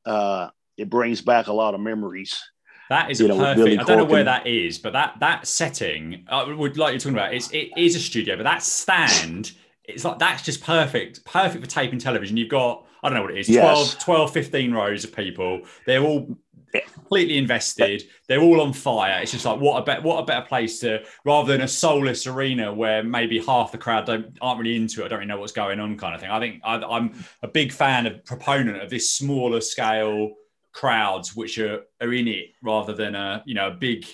[0.06, 2.42] Uh, it brings back a lot of memories.
[2.90, 3.80] That is you know, perfect.
[3.80, 7.18] I don't know where that is, but that that setting, I would like you're talking
[7.18, 11.64] about, it's it is a studio, but that stand, it's like that's just perfect, perfect
[11.64, 12.38] for taping television.
[12.38, 13.96] You've got I don't know what it is, Yes.
[13.96, 15.62] 12, 12 15 rows of people.
[15.86, 16.38] They're all
[16.82, 18.04] completely invested.
[18.28, 19.22] They're all on fire.
[19.22, 22.26] It's just like what a better what a better place to rather than a soulless
[22.28, 25.06] arena where maybe half the crowd don't aren't really into it.
[25.06, 26.30] I don't really know what's going on, kind of thing.
[26.30, 30.32] I think I, I'm a big fan of proponent of this smaller scale
[30.72, 34.06] crowds which are, are in it rather than a you know a big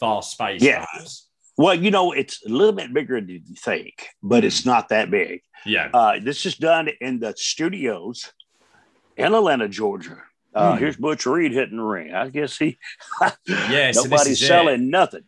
[0.00, 0.62] vast space.
[0.62, 0.84] Yeah.
[0.84, 1.28] perhaps.
[1.56, 5.10] Well, you know, it's a little bit bigger than you think, but it's not that
[5.10, 5.42] big.
[5.64, 5.88] yeah.
[5.94, 8.32] Uh, this is done in the studios
[9.16, 10.22] in Atlanta, Georgia.
[10.54, 10.78] Uh, Hmm.
[10.78, 12.14] Here's Butch Reed hitting the ring.
[12.14, 12.78] I guess he
[13.48, 14.46] Yeah, so nobody's is it.
[14.46, 15.24] selling nothing.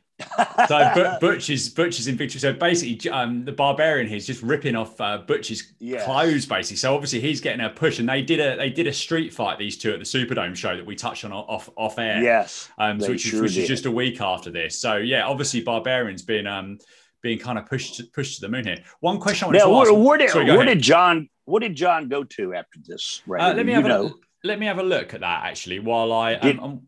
[0.68, 2.40] So but, Butch is Butch is in victory.
[2.40, 6.04] So basically, um, the barbarian he's just ripping off uh, Butch's Yes.
[6.04, 6.76] clothes, basically.
[6.78, 9.58] So obviously he's getting a push, and they did a they did a street fight
[9.58, 12.22] these two at the Superdome show that we touched on off off air.
[12.22, 14.78] yes, um, they which, sure is, which is just a week after this.
[14.80, 16.78] So yeah, obviously Barbarian's been um
[17.22, 18.78] being kind of pushed to, pushed to the moon here.
[19.00, 19.92] One question I now to where, ask.
[19.94, 23.22] where did Sorry, where did John what did John go to after this?
[23.26, 24.06] Right, Uh, let me you have know.
[24.06, 24.10] a
[24.46, 26.80] let me have a look at that actually while I um, Did- um,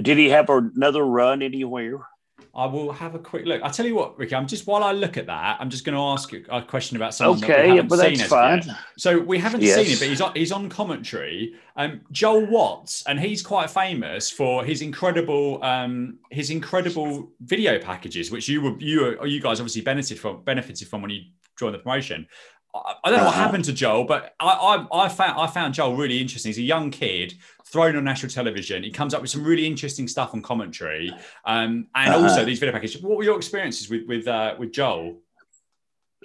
[0.00, 2.06] Did he have another run anywhere?
[2.54, 3.62] I will have a quick look.
[3.62, 4.34] I'll tell you what, Ricky.
[4.34, 6.96] I'm just while I look at that, I'm just going to ask you a question
[6.96, 7.42] about someone.
[7.42, 8.62] Okay, but that's fine.
[8.66, 8.76] Yet.
[8.98, 9.76] So we haven't yes.
[9.76, 11.54] seen it, but he's on, he's on commentary.
[11.76, 18.32] Um, Joel Watts, and he's quite famous for his incredible um, his incredible video packages,
[18.32, 21.22] which you were you you guys obviously benefited from benefited from when you
[21.56, 22.26] joined the promotion.
[22.74, 23.26] I, I don't know uh-huh.
[23.26, 24.46] what happened to Joel, but I,
[24.92, 26.50] I, I found I found Joel really interesting.
[26.50, 27.34] He's a young kid
[27.66, 28.82] thrown on national television.
[28.82, 31.10] He comes up with some really interesting stuff on commentary,
[31.44, 32.22] um, and uh-huh.
[32.22, 33.02] also these video packages.
[33.02, 35.20] What were your experiences with with uh, with Joel?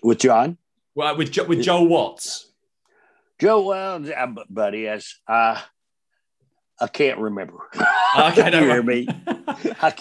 [0.03, 0.57] With John?
[0.93, 2.51] Well, with with Joel Watts.
[3.39, 5.59] Joe, well, uh, buddy, as uh,
[6.79, 7.69] I can't remember.
[8.17, 9.05] Okay, don't hear me.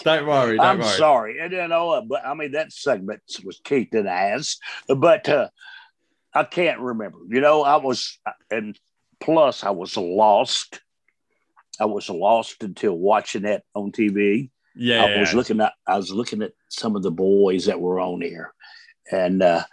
[0.05, 0.55] don't worry.
[0.55, 0.87] Don't I'm worry.
[0.87, 1.39] sorry.
[1.41, 5.49] And you know, but I mean that segment was kicked in the ass, but uh,
[6.35, 7.19] I can't remember.
[7.29, 8.19] You know, I was,
[8.51, 8.77] and
[9.19, 10.81] plus I was lost
[11.79, 14.49] I was lost until watching that on TV.
[14.75, 17.99] Yeah, I was looking at I was looking at some of the boys that were
[17.99, 18.53] on here,
[19.09, 19.63] and uh,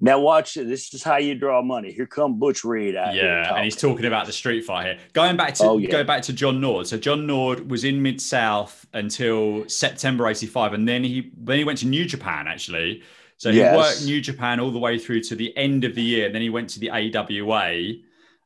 [0.00, 1.92] now watch this is how you draw money.
[1.92, 4.98] Here come Butch Reed Yeah, and he's talking about the street fight here.
[5.12, 5.90] Going back to oh, yeah.
[5.90, 6.86] go back to John Nord.
[6.86, 11.64] So John Nord was in Mid South until September '85, and then he then he
[11.64, 13.02] went to New Japan actually.
[13.38, 13.76] So he yes.
[13.76, 16.26] worked New Japan all the way through to the end of the year.
[16.26, 17.92] And then he went to the AWA.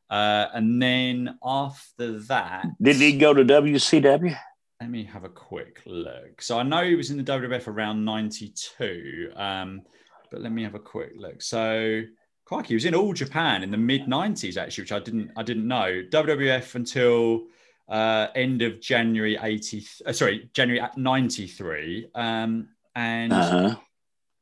[0.09, 4.37] Uh, and then after that, did he go to WCW?
[4.81, 6.41] Let me have a quick look.
[6.41, 9.83] So I know he was in the WWF around '92, um,
[10.29, 11.41] but let me have a quick look.
[11.41, 12.01] So,
[12.43, 15.43] crikey, he was in All Japan in the mid '90s, actually, which I didn't I
[15.43, 16.03] didn't know.
[16.09, 17.43] WWF until
[17.87, 19.85] uh, end of January '80.
[20.05, 23.75] Uh, sorry, January '93, um, and uh-huh.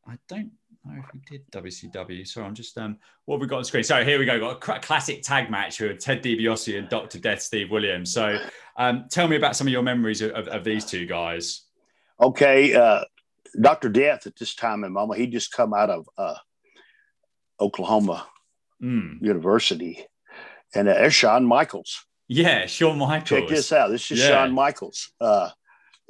[0.09, 0.51] I don't
[0.85, 2.27] know if we did WCW.
[2.27, 3.83] Sorry, I'm just um, what have we got on screen?
[3.83, 4.39] So here we go.
[4.39, 8.11] Got a classic tag match with Ted DiBiase and Doctor Death Steve Williams.
[8.11, 8.39] So
[8.75, 11.61] um, tell me about some of your memories of, of, of these two guys.
[12.19, 13.03] Okay, uh,
[13.61, 16.35] Doctor Death at this time in moment, he just come out of uh,
[17.61, 18.25] Oklahoma
[18.81, 19.21] mm.
[19.21, 20.05] University,
[20.73, 22.03] and uh, there's Shawn Michaels.
[22.27, 23.29] Yeah, Shawn Michaels.
[23.29, 23.91] Check this out.
[23.91, 24.29] This is yeah.
[24.29, 25.11] Shawn Michaels.
[25.21, 25.49] Uh,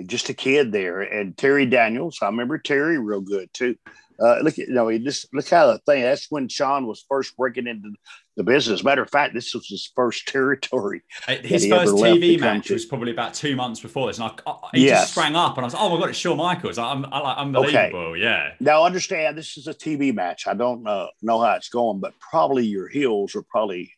[0.05, 2.19] just a kid there, and Terry Daniels.
[2.21, 3.75] I remember Terry real good too.
[4.21, 6.01] Uh, look, you know, he just look how the thing.
[6.01, 7.93] That's when Shawn was first breaking into
[8.35, 8.83] the business.
[8.83, 11.03] Matter of fact, this was his first territory.
[11.41, 14.85] His first TV match was probably about two months before this, and I, I he
[14.88, 15.01] yes.
[15.01, 16.77] just sprang up, and I was, like, oh my god, it's Shawn Michaels.
[16.77, 17.99] I'm, I'm like unbelievable.
[17.99, 18.21] Okay.
[18.21, 18.51] Yeah.
[18.59, 20.47] Now understand, this is a TV match.
[20.47, 23.93] I don't uh, know how it's going, but probably your heels are probably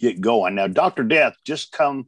[0.00, 0.56] get going.
[0.56, 2.06] Now, Doctor Death just come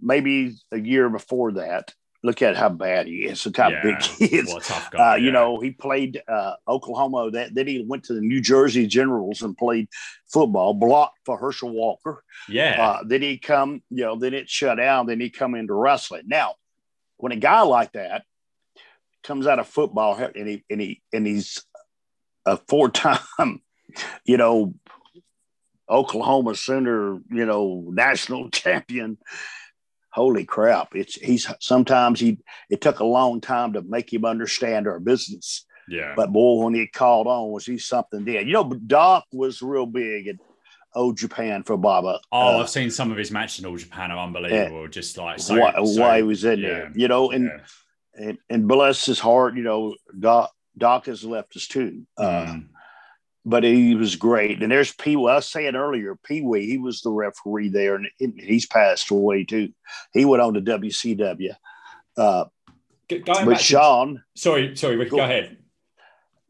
[0.00, 1.92] maybe a year before that
[2.24, 3.44] look at how bad he is.
[3.44, 3.82] Look how yeah.
[3.82, 4.46] big he is.
[4.46, 4.60] Well,
[4.90, 5.16] guy, uh, yeah.
[5.16, 7.30] You know, he played uh, Oklahoma.
[7.30, 9.88] That then he went to the New Jersey Generals and played
[10.26, 12.24] football, blocked for Herschel Walker.
[12.48, 12.82] Yeah.
[12.82, 15.06] Uh, then he come, you know, then it shut down.
[15.06, 16.22] Then he come into wrestling.
[16.26, 16.54] Now,
[17.18, 18.24] when a guy like that
[19.22, 21.62] comes out of football and he and he and he's
[22.46, 23.20] a four time,
[24.24, 24.74] you know,
[25.90, 29.18] Oklahoma Sooner, you know, national champion
[30.14, 30.94] holy crap.
[30.94, 32.38] It's he's sometimes he
[32.70, 35.66] it took a long time to make him understand our business.
[35.88, 36.14] Yeah.
[36.16, 39.86] But boy when he called on was he something did you know doc was real
[39.86, 40.36] big at
[40.94, 42.20] All Japan for baba.
[42.30, 44.12] Oh uh, i've seen some of his matches in All Japan.
[44.12, 44.86] Are unbelievable.
[44.88, 46.68] Just like so, why, so, why he was in yeah.
[46.68, 48.28] there you know and, yeah.
[48.28, 52.06] and and bless his heart you know doc doc has left us too.
[52.16, 52.66] Uh, mm
[53.44, 54.62] but he was great.
[54.62, 55.30] And there's Pee Wee.
[55.30, 59.44] I was saying earlier, Pee Wee, he was the referee there, and he's passed away
[59.44, 59.72] too.
[60.12, 61.54] He went on to WCW.
[62.16, 62.44] Uh,
[63.08, 65.58] but Shawn, to, sorry, sorry, Rick, go, go, ahead.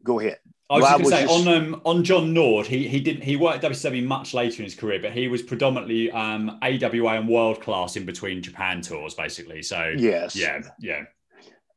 [0.03, 0.37] Go ahead.
[0.69, 1.47] I was well, just going to say just...
[1.47, 4.63] on um, on John Nord, he he didn't he worked at WCW much later in
[4.63, 9.13] his career, but he was predominantly um, AWA and world class in between Japan tours,
[9.13, 9.61] basically.
[9.61, 11.03] So yes, yeah, yeah.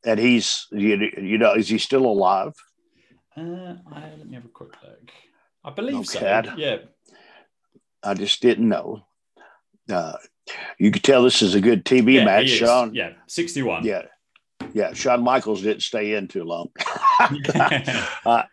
[0.05, 2.53] And he's you, you know is he still alive?
[3.39, 5.11] Uh, I, let me have a quick look.
[5.63, 6.19] I believe so.
[6.57, 6.77] Yeah.
[8.03, 9.03] I just didn't know.
[9.89, 10.17] Uh,
[10.77, 12.93] you could tell this is a good TV yeah, match, Sean.
[12.93, 13.85] Yeah, 61.
[13.85, 14.03] Yeah.
[14.73, 14.93] Yeah.
[14.93, 16.69] Shawn Michaels didn't stay in too long.
[18.25, 18.43] uh,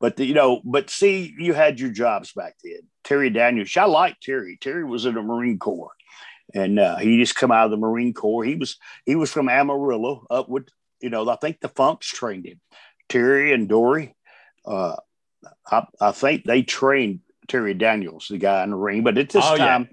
[0.00, 2.80] but, the, you know, but see, you had your jobs back then.
[3.02, 4.58] Terry Daniels, I like Terry.
[4.60, 5.92] Terry was in the Marine Corps
[6.54, 8.44] and uh, he just come out of the Marine Corps.
[8.44, 10.68] He was, he was from Amarillo up with,
[11.00, 12.60] you know, I think the Funks trained him.
[13.08, 14.14] Terry and Dory.
[14.64, 14.96] Uh,
[15.70, 19.44] I, I, think they trained Terry Daniels, the guy in the ring, but at this
[19.46, 19.88] oh, time,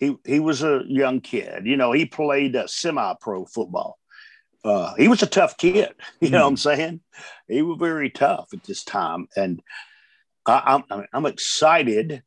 [0.00, 0.08] yeah.
[0.24, 1.66] he, he was a young kid.
[1.66, 3.98] You know, he played a semi pro football.
[4.62, 5.94] Uh, he was a tough kid.
[6.20, 6.42] You know mm.
[6.42, 6.56] what I'm hmm.
[6.56, 7.00] saying?
[7.48, 9.28] He was very tough at this time.
[9.36, 9.62] And
[10.46, 12.22] I, I'm, I'm excited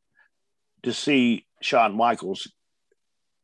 [0.84, 2.48] to see Shawn Michaels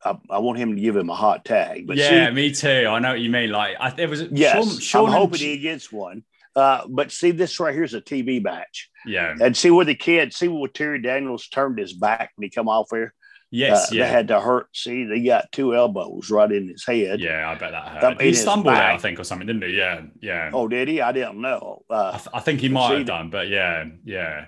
[0.05, 1.88] I, I, want him to give him a hot tag.
[1.88, 2.88] But yeah, see, me too.
[2.89, 3.51] I know what you mean.
[3.51, 6.24] Like, I, there was yes, Shawn, Shawn I'm hoping he gets one.
[6.55, 8.89] Uh, but see, this right here is a TV match.
[9.05, 12.49] Yeah, and see where the kid, see where Terry Daniels turned his back when he
[12.49, 13.13] come off here.
[13.51, 14.05] Yes, uh, yeah.
[14.05, 14.75] They had to hurt.
[14.75, 17.19] See, they got two elbows right in his head.
[17.19, 18.21] Yeah, I bet that hurt.
[18.21, 19.77] he stumbled there, I think, or something, didn't he?
[19.77, 20.49] Yeah, yeah.
[20.51, 21.01] Oh, did he?
[21.01, 21.83] I didn't know.
[21.87, 24.47] Uh, I, th- I, think he might have done, but yeah, yeah.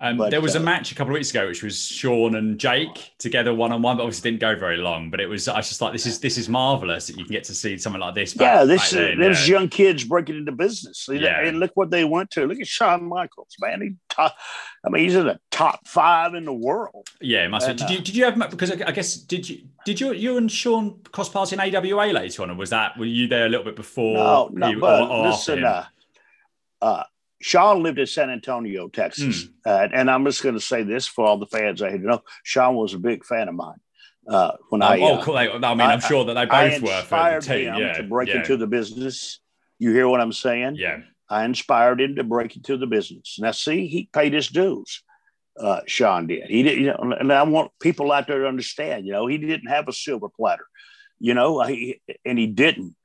[0.00, 2.36] Um, but, there was a uh, match a couple of weeks ago, which was Shawn
[2.36, 5.10] and Jake together one on one, but obviously didn't go very long.
[5.10, 7.32] But it was I was just like, this is this is marvelous that you can
[7.32, 8.32] get to see something like this.
[8.32, 9.58] Back, yeah, this then, there's yeah.
[9.58, 11.06] young kids breaking into business.
[11.10, 11.40] Yeah.
[11.40, 12.46] and look what they went to.
[12.46, 13.82] Look at Shawn Michaels, man.
[13.82, 14.34] He top,
[14.86, 17.08] I mean, he's in the top five in the world.
[17.20, 17.68] Yeah, must.
[17.68, 20.50] And, did you did you have because I guess did you did you you and
[20.50, 23.64] Shawn cross paths in AWA later on, or was that were you there a little
[23.64, 24.14] bit before?
[24.14, 25.84] No, no, you, but or, or listen, uh,
[26.80, 27.04] uh,
[27.44, 29.44] Shawn lived in San Antonio, Texas.
[29.44, 29.50] Mm.
[29.66, 32.22] Uh, and I'm just going to say this for all the fans I know.
[32.42, 33.76] Shawn was a big fan of mine.
[34.26, 35.36] Uh, when oh, I, oh, uh, cool.
[35.36, 37.74] I mean, I'm sure that they both were for the team.
[37.74, 38.36] Yeah, to break yeah.
[38.36, 39.40] into the business.
[39.78, 40.76] You hear what I'm saying?
[40.76, 41.02] Yeah.
[41.28, 43.36] I inspired him to break into the business.
[43.38, 45.02] Now, see, he paid his dues.
[45.60, 46.48] Uh, Shawn did.
[46.48, 49.04] He did, you know, and I want people out there to understand.
[49.04, 50.64] You know, he didn't have a silver platter.
[51.20, 52.96] You know, he, and he didn't.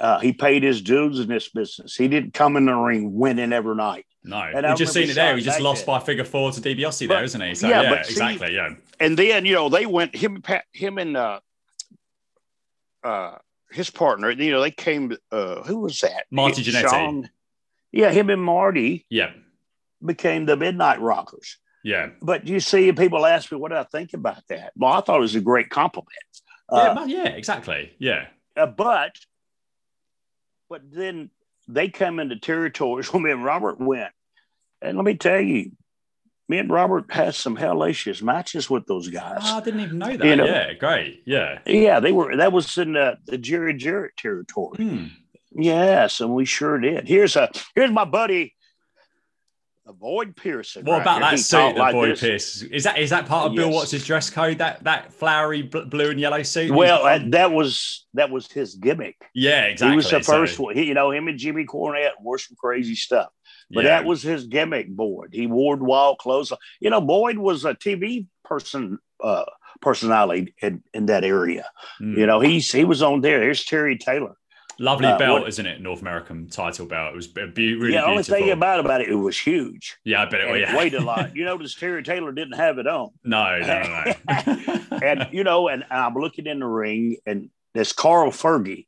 [0.00, 1.94] Uh, he paid his dues in this business.
[1.94, 4.06] He didn't come in the ring winning every night.
[4.24, 5.36] No, and we just seen it there.
[5.36, 7.54] He just lost by figure four to DiBiase there, isn't he?
[7.54, 8.54] So yeah, yeah exactly.
[8.54, 8.70] Yeah.
[8.98, 10.42] And then you know they went him,
[10.72, 11.40] him and uh,
[13.02, 13.36] uh,
[13.70, 14.30] his partner.
[14.30, 15.16] You know they came.
[15.30, 16.24] Uh, who was that?
[16.30, 16.88] Marty Jannetty.
[16.88, 17.30] Shawn,
[17.92, 19.06] yeah, him and Marty.
[19.10, 19.30] Yeah.
[20.04, 21.58] Became the Midnight Rockers.
[21.84, 22.08] Yeah.
[22.20, 24.72] But you see, people ask me, what did I think about that?
[24.74, 26.10] Well, I thought it was a great compliment.
[26.72, 27.92] Yeah, uh, yeah, exactly.
[27.98, 28.26] Yeah.
[28.56, 29.16] Uh, but
[30.68, 31.30] but then
[31.68, 34.12] they come into territories where me and Robert went.
[34.82, 35.72] And let me tell you,
[36.48, 39.38] me and Robert had some hellacious matches with those guys.
[39.42, 40.26] Oh, I didn't even know that.
[40.26, 41.22] You know, yeah, great.
[41.24, 41.60] Yeah.
[41.64, 44.76] Yeah, they were that was in the, the Jerry Jarrett territory.
[44.76, 45.06] Hmm.
[45.56, 47.08] Yes, and we sure did.
[47.08, 48.53] Here's a here's my buddy
[49.92, 50.84] Boyd Pierson.
[50.84, 52.62] What right about that suit that Boyd Pierce?
[52.62, 53.62] Is that is that part of yes.
[53.62, 54.58] Bill Watts' dress code?
[54.58, 56.72] That that flowery blue and yellow suit.
[56.72, 59.16] Well, that, that was that was his gimmick.
[59.34, 59.92] Yeah, exactly.
[59.92, 60.76] He was the first so, one.
[60.76, 63.28] He, you know, him and Jimmy Cornette wore some crazy stuff,
[63.70, 63.90] but yeah.
[63.90, 64.88] that was his gimmick.
[64.88, 65.30] Boyd.
[65.32, 66.52] He wore wild clothes.
[66.80, 68.98] You know, Boyd was a TV person.
[69.22, 69.44] Uh,
[69.80, 71.66] personality in, in that area.
[72.00, 72.16] Mm.
[72.16, 73.40] You know, he's he was on there.
[73.40, 74.36] There's Terry Taylor.
[74.78, 75.80] Lovely uh, belt, isn't it?
[75.80, 77.12] North American title belt.
[77.12, 78.04] It was be- really yeah.
[78.04, 79.96] Only thing about about it, it was huge.
[80.04, 80.60] Yeah, I bet it.
[80.60, 80.76] Yeah.
[80.76, 81.24] weighed a lot.
[81.34, 83.10] You notice Terry Taylor didn't have it on.
[83.24, 84.98] No, no, no.
[85.02, 88.86] and you know, and I'm looking in the ring, and this Carl Fergie,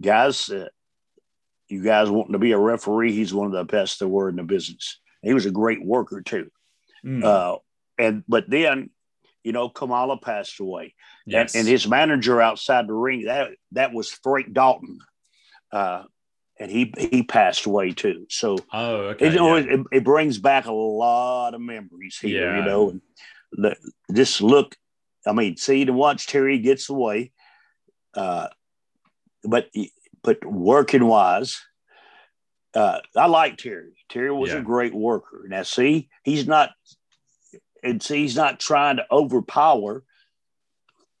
[0.00, 0.48] guys.
[0.48, 0.68] Uh,
[1.68, 3.12] you guys wanting to be a referee?
[3.12, 5.00] He's one of the best there were in the business.
[5.22, 6.48] He was a great worker too.
[7.04, 7.24] Mm.
[7.24, 7.58] Uh,
[7.98, 8.90] and but then,
[9.42, 10.94] you know, Kamala passed away,
[11.26, 11.54] yes.
[11.54, 15.00] and, and his manager outside the ring that that was Frank Dalton
[15.72, 16.04] uh,
[16.58, 18.26] and he he passed away too.
[18.30, 19.56] So oh, okay, it, yeah.
[19.56, 22.58] it, it, brings back a lot of memories here, yeah.
[22.58, 22.90] you know.
[22.90, 23.00] And
[23.52, 23.76] the,
[24.12, 24.76] just look,
[25.26, 27.32] I mean, see to watch Terry gets away,
[28.14, 28.48] uh,
[29.44, 29.68] but
[30.22, 31.60] but working wise,
[32.74, 33.94] uh, I like Terry.
[34.08, 34.58] Terry was yeah.
[34.58, 35.46] a great worker.
[35.48, 36.70] Now, see, he's not,
[37.82, 40.04] and see, he's not trying to overpower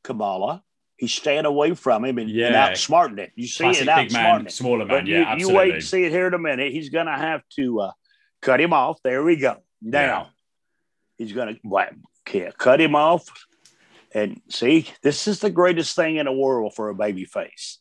[0.04, 0.62] Kamala.
[0.96, 2.46] He's staying away from him and, yeah.
[2.46, 3.32] and outsmarting it.
[3.34, 4.52] You see Classic it outsmarting man, it.
[4.52, 5.52] Smaller man, but yeah, you, absolutely.
[5.52, 6.72] You wait and see it here in a minute.
[6.72, 7.92] He's going to have to uh,
[8.40, 8.98] cut him off.
[9.02, 9.56] There we go.
[9.82, 10.26] Now yeah.
[11.18, 13.28] he's going to cut him off.
[14.14, 17.78] And see, this is the greatest thing in the world for a baby face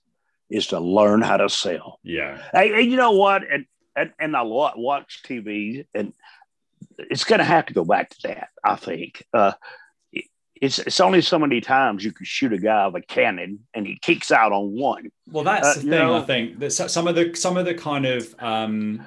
[0.50, 2.00] is to learn how to sell.
[2.04, 2.42] Yeah.
[2.52, 3.44] Hey, and you know what?
[3.50, 6.12] And and, and I watch TV, and
[6.98, 8.50] it's going to have to go back to that.
[8.64, 9.24] I think.
[9.34, 9.54] Uh,
[10.62, 13.86] it's it's only so many times you can shoot a guy with a cannon and
[13.86, 15.12] he kicks out on one.
[15.30, 15.90] Well, that's uh, the thing.
[15.90, 16.18] Know?
[16.18, 19.06] I think that some of the some of the kind of um,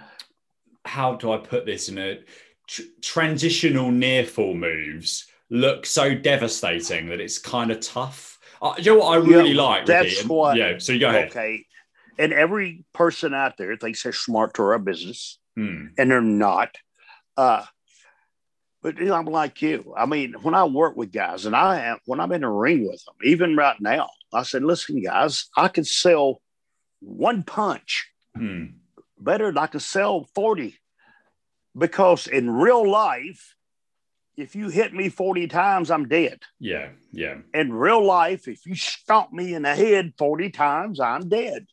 [0.85, 2.21] how do I put this in a
[2.67, 8.39] tr- transitional near fall moves look so devastating that it's kind of tough.
[8.61, 9.87] Uh, you know what I really yeah, like?
[9.87, 10.57] That's what.
[10.57, 10.79] Yeah.
[10.79, 11.31] So you go ahead.
[11.31, 11.65] Okay.
[12.19, 15.87] And every person out there thinks they're smart to our business, hmm.
[15.97, 16.77] and they're not.
[17.37, 17.65] Uh,
[18.83, 19.93] but you know, I'm like you.
[19.97, 22.87] I mean, when I work with guys, and I am when I'm in a ring
[22.87, 26.41] with them, even right now, I said, "Listen, guys, I can sell
[27.01, 28.67] one punch hmm.
[29.19, 30.79] better than I can sell forty,
[31.77, 33.55] because in real life,
[34.37, 36.41] if you hit me forty times, I'm dead.
[36.61, 37.39] Yeah, yeah.
[37.53, 41.67] In real life, if you stomp me in the head forty times, I'm dead."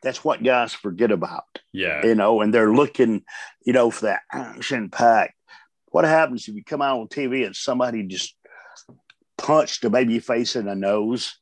[0.00, 1.42] That's what guys forget about.
[1.72, 2.06] Yeah.
[2.06, 3.24] You know, and they're looking,
[3.66, 5.34] you know, for that action pack
[5.90, 8.34] what happens if you come out on TV and somebody just
[9.36, 11.38] punched a baby face in the nose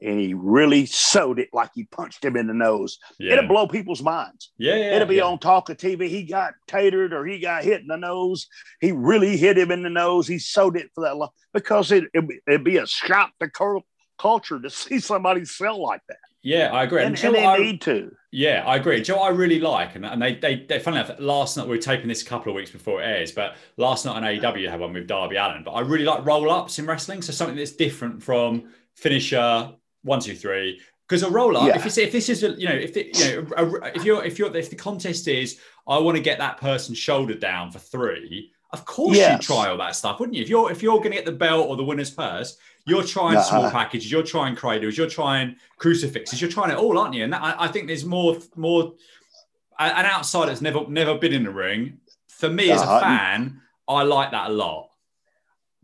[0.00, 2.98] and he really sewed it like he punched him in the nose.
[3.18, 3.34] Yeah.
[3.34, 4.52] It'll blow people's minds.
[4.58, 5.24] Yeah, yeah It'll be yeah.
[5.24, 6.08] on talk of TV.
[6.08, 8.46] He got tatered or he got hit in the nose.
[8.80, 10.28] He really hit him in the nose.
[10.28, 13.48] He sewed it for that long because it, it, would be a shock to
[14.18, 16.18] culture to see somebody sell like that.
[16.46, 17.02] Yeah, I agree.
[17.02, 18.14] And, and, they I, need to.
[18.30, 19.02] Yeah, I agree.
[19.02, 21.82] Joe, I really like, and, and they, they, they, funny enough, last night, we were
[21.82, 24.78] taping this a couple of weeks before it airs, but last night on AEW had
[24.78, 25.64] one with Darby Allin.
[25.64, 27.20] But I really like roll ups in wrestling.
[27.20, 29.72] So something that's different from finisher,
[30.02, 30.80] one, two, three.
[31.08, 31.84] Because a roll up, yeah.
[31.84, 34.38] if, if this is, a, you know, if the, you know, a, if you're, if
[34.38, 38.52] you're, if the contest is, I want to get that person shoulder down for three,
[38.72, 39.32] of course yes.
[39.32, 40.42] you try all that stuff, wouldn't you?
[40.44, 42.56] If you're, if you're going to get the belt or the winner's purse,
[42.86, 47.14] you're trying small packages, you're trying cradles, you're trying crucifixes, you're trying it all, aren't
[47.14, 47.24] you?
[47.24, 48.94] And that, I, I, think there's more, more.
[49.78, 51.98] An outsider that's never, never been in the ring.
[52.28, 52.96] For me as uh-huh.
[52.96, 54.88] a fan, I like that a lot.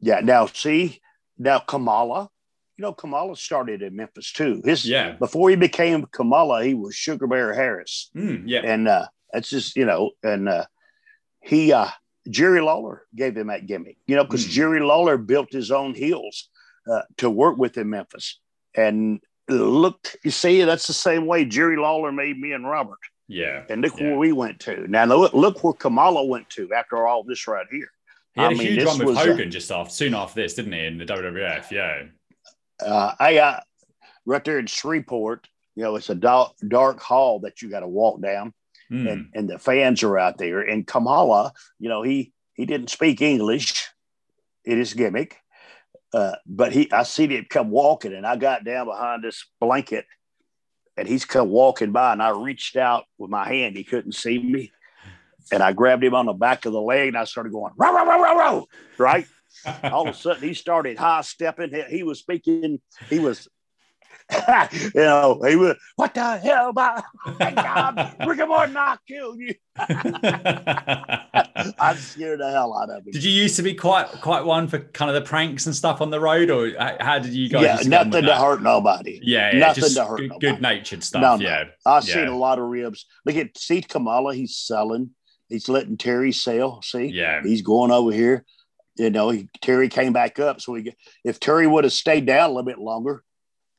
[0.01, 0.21] Yeah.
[0.21, 1.01] Now, see,
[1.39, 2.31] now Kamala,
[2.79, 4.63] you know, Kamala started in Memphis too.
[4.65, 5.13] His yeah.
[5.13, 8.11] Before he became Kamala, he was Sugar Bear Harris.
[8.17, 8.61] Mm, yeah.
[8.65, 10.65] And uh, that's just you know, and uh,
[11.41, 11.89] he uh,
[12.31, 13.99] Jerry Lawler gave him that gimmick.
[14.07, 14.51] You know, because mm.
[14.51, 16.49] Jerry Lawler built his own heels
[16.91, 18.39] uh, to work with in Memphis.
[18.75, 22.99] And look, you see, that's the same way Jerry Lawler made me and Robert.
[23.29, 23.65] Yeah.
[23.69, 24.09] And look yeah.
[24.09, 24.87] where we went to.
[24.89, 27.89] Now look, look where Kamala went to after all this right here.
[28.35, 30.73] He had I a mean, huge run with Hogan just after, soon after this, didn't
[30.73, 31.71] he, in the WWF?
[31.71, 32.05] Yeah.
[32.81, 33.61] Uh, I uh,
[34.25, 37.89] right there in Shreveport, you know, it's a dark, dark hall that you got to
[37.89, 38.53] walk down,
[38.91, 39.11] mm.
[39.11, 40.61] and and the fans are out there.
[40.61, 43.87] And Kamala, you know, he he didn't speak English.
[44.65, 45.42] It is gimmick,
[46.13, 50.05] uh, but he, I seen him come walking, and I got down behind this blanket,
[50.97, 53.77] and he's come walking by, and I reached out with my hand.
[53.77, 54.73] He couldn't see me,
[55.51, 57.95] and I grabbed him on the back of the leg, and I started going row
[57.95, 59.27] row row row row, right.
[59.85, 61.71] All of a sudden, he started high stepping.
[61.71, 62.81] He, he was speaking.
[63.09, 63.49] He was
[64.73, 67.03] you know, he was, what the hell, my
[67.55, 69.55] God, Rick Morton, I killed you.
[71.79, 73.13] I scared the hell out of him.
[73.13, 76.01] Did you used to be quite quite one for kind of the pranks and stuff
[76.01, 77.63] on the road, or uh, how did you guys?
[77.63, 79.21] Yeah, nothing to hurt nobody.
[79.23, 80.19] Yeah, yeah nothing to hurt.
[80.19, 81.23] Good, good natured stuff.
[81.23, 81.45] No, no.
[81.45, 82.15] Yeah, I've yeah.
[82.15, 83.07] seen a lot of ribs.
[83.25, 85.11] Look at see Kamala, he's selling.
[85.49, 86.83] He's letting Terry sell.
[86.83, 88.45] See, yeah, he's going over here.
[88.97, 90.61] You know, he, Terry came back up.
[90.61, 90.93] So he,
[91.25, 93.25] if Terry would have stayed down a little bit longer,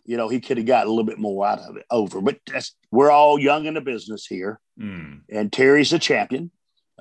[0.06, 2.22] you know, he could have got a little bit more out of it over.
[2.22, 5.22] But that's, we're all young in the business here, mm.
[5.30, 6.52] and Terry's a champion.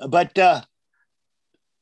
[0.09, 0.63] But uh,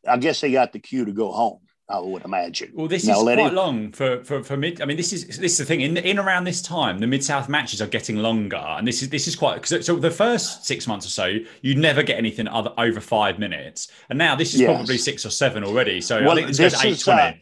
[0.06, 1.60] I guess they got the cue to go home.
[1.88, 2.70] I would imagine.
[2.72, 3.54] Well, this now, is quite him...
[3.54, 4.80] long for, for for mid.
[4.80, 5.80] I mean, this is this is the thing.
[5.80, 9.08] In in around this time, the mid south matches are getting longer, and this is
[9.08, 9.66] this is quite.
[9.66, 13.90] So the first six months or so, you never get anything other over five minutes,
[14.08, 14.72] and now this is yes.
[14.72, 16.00] probably six or seven already.
[16.00, 17.22] So well, I think this, this goes eight twenty.
[17.22, 17.32] Uh,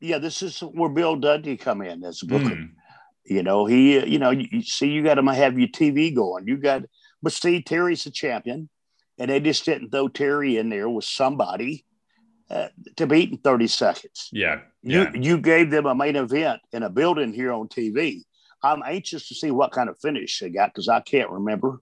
[0.00, 2.44] yeah, this is where Bill Dundee come in as a booker.
[2.44, 2.70] Mm.
[3.30, 6.48] You know, he, you know, you, see, you got to have your TV going.
[6.48, 6.82] You got,
[7.22, 8.68] but see, Terry's a champion,
[9.18, 11.84] and they just didn't throw Terry in there with somebody
[12.50, 14.30] uh, to beat in 30 seconds.
[14.32, 15.12] Yeah, yeah.
[15.14, 18.24] You, you gave them a main event in a building here on TV.
[18.64, 21.80] I'm anxious to see what kind of finish they got because I can't remember.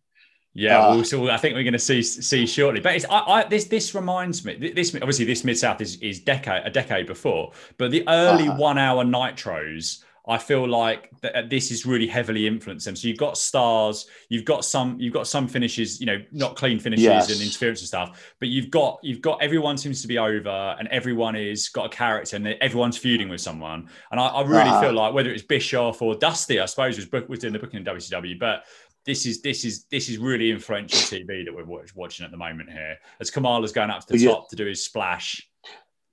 [0.52, 2.80] Yeah, uh, well, so I think we're going to see see shortly.
[2.80, 4.72] But it's, I, I, this this reminds me.
[4.74, 8.56] This obviously this mid south is is decade a decade before, but the early uh,
[8.56, 12.94] one hour nitros I feel like th- uh, this is really heavily influenced them.
[12.94, 16.78] So you've got stars, you've got some, you've got some finishes, you know, not clean
[16.78, 17.30] finishes yes.
[17.30, 20.86] and interference and stuff, but you've got, you've got everyone seems to be over, and
[20.88, 23.88] everyone is got a character, and everyone's feuding with someone.
[24.10, 24.80] And I, I really uh-huh.
[24.82, 27.80] feel like whether it's Bischoff or Dusty, I suppose was book, was doing the booking
[27.80, 28.64] in WCW, but
[29.06, 31.64] this is this is this is really influential TV that we're
[31.94, 32.96] watching at the moment here.
[33.20, 34.30] As Kamala's going up to the yeah.
[34.32, 35.48] top to do his splash.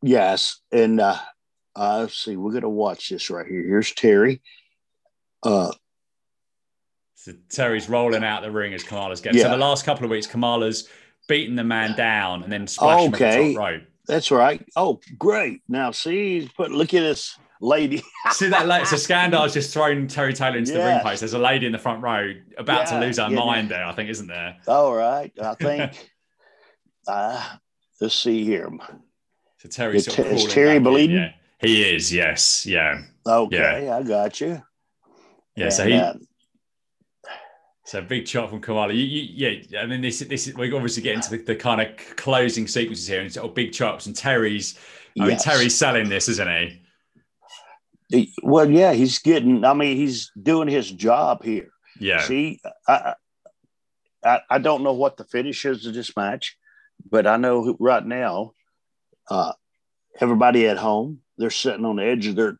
[0.01, 1.17] Yes, and uh,
[1.75, 3.61] uh, let's see, we're going to watch this right here.
[3.61, 4.41] Here's Terry.
[5.43, 5.71] Uh,
[7.15, 9.39] so Terry's rolling out the ring as Kamala's getting.
[9.39, 9.45] Yeah.
[9.45, 10.87] So the last couple of weeks, Kamala's
[11.27, 13.47] beating the man down and then splashing okay.
[13.47, 13.83] the top rope.
[14.07, 14.63] That's right.
[14.75, 15.61] Oh, great.
[15.67, 18.03] Now, see, he's put look at this lady.
[18.31, 18.67] see that?
[18.67, 20.79] Late, so Skandor's just thrown Terry Taylor into yes.
[20.79, 21.21] the ring post.
[21.21, 23.93] There's a lady in the front row about yeah, to lose her mind there, I
[23.93, 24.57] think, isn't there?
[24.67, 25.31] All right.
[25.41, 26.11] I think,
[27.07, 27.43] uh,
[27.99, 28.69] let's see here.
[29.57, 31.17] So Terry's sort of Terry bleeding?
[31.17, 31.31] yeah.
[31.65, 33.01] He is, yes, yeah.
[33.25, 33.97] Okay, yeah.
[33.97, 34.61] I got you.
[35.55, 35.93] Yeah, and, so he.
[35.93, 36.13] Uh,
[37.85, 38.93] so big chop from Kamala.
[38.93, 41.81] You, you, yeah, and then this, this is we're obviously getting to the, the kind
[41.81, 44.05] of closing sequences here, and sort of big chops.
[44.05, 44.77] And Terry's,
[45.19, 45.27] I yes.
[45.27, 46.81] mean, Terry's selling this, isn't he?
[48.09, 48.33] he?
[48.43, 49.63] Well, yeah, he's getting.
[49.63, 51.69] I mean, he's doing his job here.
[51.99, 52.21] Yeah.
[52.21, 53.13] See, I,
[54.23, 56.57] I, I don't know what the finish is of this match,
[57.09, 58.51] but I know right now,
[59.29, 59.53] uh,
[60.19, 62.57] everybody at home they're sitting on the edge of their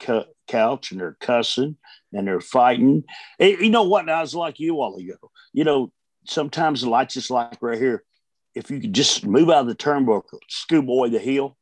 [0.48, 1.78] couch and they're cussing
[2.14, 3.04] and they're fighting.
[3.40, 4.10] And you know what?
[4.10, 5.32] I was like you all ago.
[5.54, 5.92] You know,
[6.26, 8.04] sometimes the lights just like right here.
[8.54, 11.58] If you could just move out of the turnbuckle, schoolboy the heel,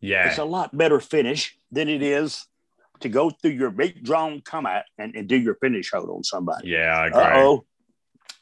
[0.00, 2.46] yeah, it's a lot better finish than it is
[3.00, 6.24] to go through your big drawn come out and, and do your finish hold on
[6.24, 6.68] somebody.
[6.68, 7.20] Yeah, I agree.
[7.20, 7.64] Uh-oh.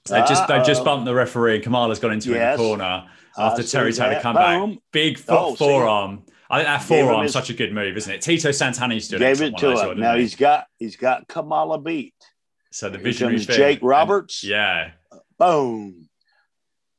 [0.08, 2.58] They just they just bumped the referee Kamala's gone into Yes.
[2.58, 4.22] the corner after I Terry see Taylor that.
[4.22, 4.60] come back.
[4.60, 4.78] Boom.
[4.92, 6.22] Big Oh, see.
[6.48, 6.66] Forearm.
[6.66, 8.22] I think that forearm's his- such a good move, isn't it?
[8.22, 10.00] Tito Santana's doing Gave it to him.
[10.00, 10.22] now he?
[10.22, 12.14] he's got he's got Kamala beat.
[12.72, 13.56] So the visionary comes thing.
[13.56, 14.44] Jake And- Roberts.
[14.44, 14.90] yeah.
[15.38, 16.08] Boom.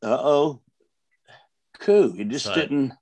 [0.03, 0.61] Uh oh.
[1.79, 2.13] Cool.
[2.13, 2.93] He just So- didn't.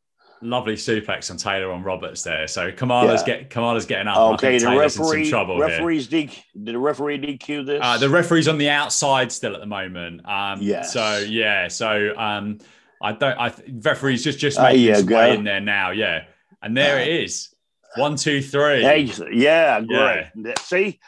[0.41, 2.47] Lovely suplex on Taylor on Roberts there.
[2.47, 3.37] So Kamala's Yeah.
[3.37, 4.17] get Kamala's getting up.
[4.33, 5.23] Okay, the Taylor's in referee.
[5.23, 5.65] some trouble here.
[5.67, 6.43] referees DQ.
[6.63, 7.79] Did the referee DQ this?
[7.81, 10.21] Uh, the referee's on the outside still at the moment.
[10.27, 10.93] Um, Yes.
[10.93, 11.67] So yeah.
[11.69, 12.59] So um,
[13.01, 13.39] I don't.
[13.39, 15.91] I th- referee's just just There making you his way in there now.
[15.91, 16.25] Yeah.
[16.65, 17.53] And there Uh, it is.
[17.95, 18.81] One, two, three.
[18.81, 18.91] Yeah,
[19.31, 19.81] Yeah.
[19.81, 20.25] great.
[20.43, 20.99] That- See,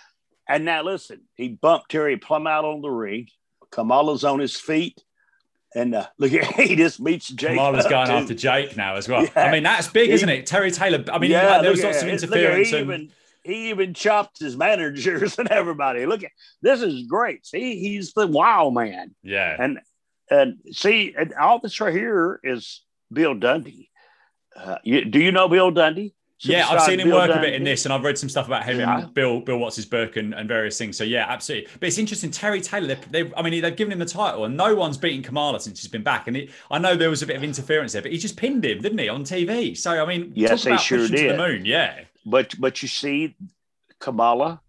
[0.48, 3.28] and now listen, he bumped Terry Plum out on the ring.
[3.72, 5.04] Kamala's on his feet,
[5.76, 7.50] and uh, look at he just beats Jake.
[7.58, 8.14] Kamala's going too.
[8.14, 9.24] after Jake now as well.
[9.24, 9.32] Yeah.
[9.44, 10.46] I mean, that's big, isn't it?
[10.46, 11.04] Terry Taylor.
[11.12, 12.22] I mean, yeah, like, there was lots at of it.
[12.30, 12.70] Look at interference.
[12.70, 13.12] he and, even
[13.44, 16.06] he even chopped his managers and everybody.
[16.06, 16.32] Look at
[16.62, 17.46] this is great.
[17.46, 19.58] See, he's the wild man, yeah.
[19.60, 19.80] and
[20.32, 23.90] and see, and all this right here is Bill Dundee.
[24.58, 26.14] Uh, you, do you know Bill Dundee?
[26.42, 28.64] Yeah, I've seen him work a bit in this, and I've read some stuff about
[28.64, 29.00] him Yeah.
[29.00, 30.96] and Bill Bill Watts' book and, and various things.
[30.96, 31.68] So yeah, absolutely.
[31.80, 32.30] But it's interesting.
[32.30, 35.24] Terry Taylor, they, they, I mean, they've given him the title, and no one's beaten
[35.24, 36.28] Kamala since he's been back.
[36.28, 38.64] And he, I know there was a bit of interference there, but he just pinned
[38.66, 39.76] him, didn't he, on TV?
[39.76, 41.34] So I mean, Yes, about sure did.
[41.34, 41.66] the moon.
[41.66, 43.36] Yeah, But but you see,
[44.00, 44.62] Kamala,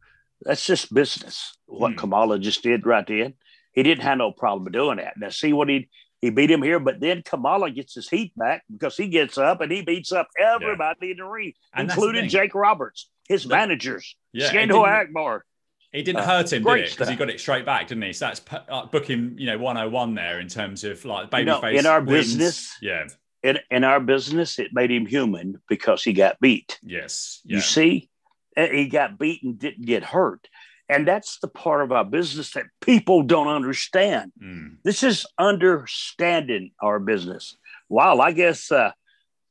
[0.42, 1.56] that's just business.
[1.66, 1.98] What Hmm.
[1.98, 3.34] Kamala just did right then,
[3.72, 5.18] he didn't have no problem doing that.
[5.18, 5.88] Now see what he
[6.20, 9.60] he beat him here, but then Kamala gets his heat back because he gets up
[9.60, 12.28] and he beats up everybody in the ring, And the including.
[12.28, 15.44] Jake Roberts, his Look- managers, Yeah, didn't- Akbar.
[15.90, 16.90] It didn't Uh, hurt him, did it?
[16.90, 18.12] Because he got it straight back, didn't he?
[18.12, 21.38] So that's uh, booking, you know, 101 there in terms of like babyface.
[21.38, 22.34] You know, in our wins.
[22.36, 23.06] business- Yeah.
[23.44, 26.78] In in our business, it made him human because he got beat.
[26.82, 27.40] Yes.
[27.44, 28.10] You see,
[28.56, 30.48] he got beaten, didn't get hurt.
[30.88, 34.32] And that's the part of our business that people don't understand.
[34.42, 34.76] Mm.
[34.84, 37.56] This is understanding our business.
[37.88, 38.92] Wow, I guess uh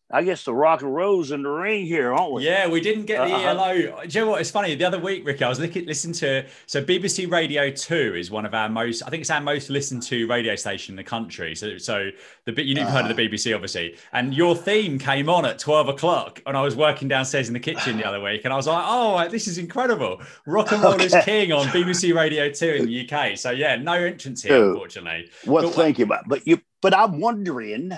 [0.10, 2.45] I guess the rock and rolls in the ring here, aren't we?
[2.45, 3.49] Yeah, we didn't get the Uh-huh.
[3.49, 3.74] ELO.
[4.05, 4.39] Do you know what?
[4.39, 4.74] It's funny.
[4.74, 6.45] The other week, Ricky, I was looking, listening to.
[6.66, 9.03] So BBC Radio Two is one of our most.
[9.05, 11.55] I think it's our most listened to radio station in the country.
[11.55, 12.10] So, so
[12.45, 13.97] the bit you've heard of the BBC, obviously.
[14.14, 17.60] And your theme came on at twelve o'clock, and I was working downstairs in the
[17.60, 20.22] kitchen the other week, and I was like, "Oh, this is incredible!
[20.45, 21.26] Rock and roll is Okay.
[21.47, 24.70] king on BBC Radio Two in the UK." So yeah, no entrance here, Dude.
[24.70, 25.30] unfortunately.
[25.43, 27.91] What But- thinking about but you but I'm wondering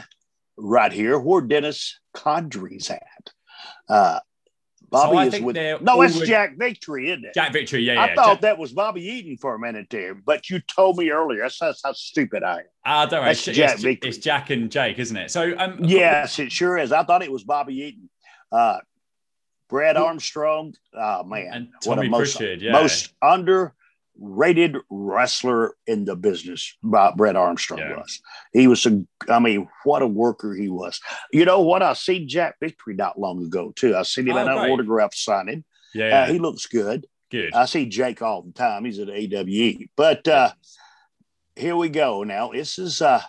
[0.60, 3.32] right here where Dennis Condrey's at.
[3.88, 4.20] Uh
[4.92, 7.34] Bobby I is with no, it's Jack Victory, isn't it?
[7.34, 8.16] Jack Victory, yeah, I yeah.
[8.16, 11.42] thought Jack- that was Bobby Eaton for a minute there, but you told me earlier.
[11.42, 12.64] That's, that's how stupid I am.
[12.86, 13.32] Ah, don't worry.
[13.32, 15.30] It's, Jack it's, it's Jack and Jake, isn't it?
[15.32, 16.92] So, um, Yes, it sure is.
[16.92, 18.10] I thought it was Bobby Eaton.
[18.52, 18.80] Uh,
[19.70, 22.72] Brad Armstrong, oh man, And what a Tommy most, yeah.
[22.72, 23.14] most
[24.22, 26.76] underrated wrestler in the business.
[26.84, 27.98] By Brad Armstrong Yeah.
[27.98, 28.22] was.
[28.54, 29.04] He was a.
[29.30, 31.00] I mean, what a worker he was.
[31.32, 31.82] You know what?
[31.84, 33.96] I seen Jack Victory not long ago too.
[33.96, 35.64] I seen him Oh, at an autograph signing.
[35.94, 37.08] yeah, Uh, he looks good.
[37.32, 37.54] good.
[37.54, 38.86] I see Jake all the time.
[38.86, 39.90] He's at AEW.
[39.96, 40.52] But uh,
[41.56, 42.24] here we go.
[42.24, 43.22] Now this is uh,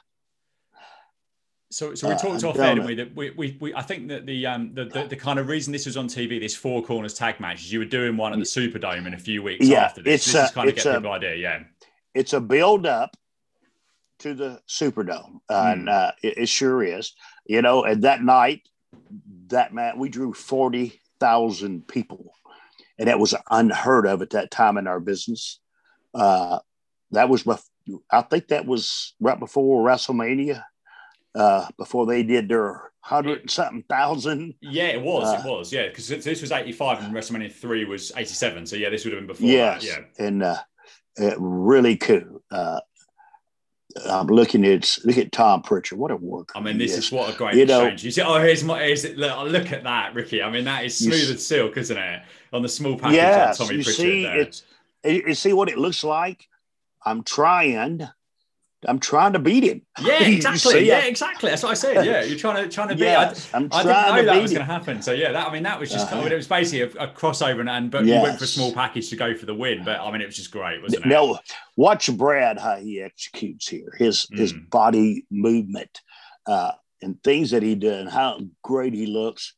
[1.72, 2.94] So, so we Uh, talked off there, didn't we?
[2.96, 5.72] That we, we, we, I think that the, um, the, the, the kind of reason
[5.72, 8.38] this was on TV, this four corners tag match, is you were doing one at
[8.40, 10.14] the Superdome in a few weeks Yeah, after this.
[10.14, 11.60] it's, this is uh, kind of it's, get uh, people idea, yeah.
[12.12, 13.16] it's a build up
[14.18, 15.88] to the Superdome, and Hmm.
[15.88, 17.12] uh, it, it sure is.
[17.46, 18.62] You know, and that night,
[19.48, 22.32] that man, we drew forty thousand people,
[22.98, 25.60] and that was unheard of at that time in our business.
[26.14, 26.58] Uh,
[27.12, 27.64] that was, bef-
[28.10, 30.62] I think, that was right before WrestleMania,
[31.34, 34.54] uh, before they did their hundred and something thousand.
[34.60, 38.12] Yeah, it was, Uh, it was, yeah, because this was 85 and WrestleMania 3 was
[38.14, 38.66] 87.
[38.66, 40.26] So, yeah, this would have been before Yes, that, yeah.
[40.26, 40.56] and uh,
[41.20, 42.42] uh, really cool.
[42.50, 42.80] Uh,
[44.08, 45.98] I'm looking at look at Tom Prichard.
[45.98, 46.52] What a work!
[46.54, 48.04] I mean, this is what a great You know- exchange.
[48.04, 49.18] You see, oh, here's my, here's it.
[49.18, 50.42] Look, look at that, Ricky.
[50.42, 52.22] I mean, that is smooth as silk, isn't it?
[52.52, 54.36] On the small package Yes, Tommy you Prichard see, there.
[54.38, 54.62] it's
[55.04, 56.46] you see what it looks like.
[57.04, 58.06] I'm trying.
[58.88, 59.82] I'm trying to beat him.
[60.00, 60.86] yeah, exactly.
[60.86, 61.50] yeah, exactly.
[61.50, 62.04] That's what I said.
[62.04, 63.02] Yeah, you're trying to trying to be.
[63.02, 65.02] Yes, I, I'm I didn't know to that beat was going to happen.
[65.02, 66.20] So yeah, that I mean that was just Uh-huh.
[66.20, 68.46] I mean, it was basically a, a crossover and, and but you went for a
[68.46, 69.84] small package to go for the win.
[69.84, 71.08] But I mean it was just great, wasn't it?
[71.08, 71.38] Now,
[71.76, 73.92] watch Brad how he executes here.
[73.98, 74.70] His his Mm.
[74.70, 76.00] body movement
[76.46, 76.72] uh,
[77.02, 79.54] and things that he did, and how great he looks.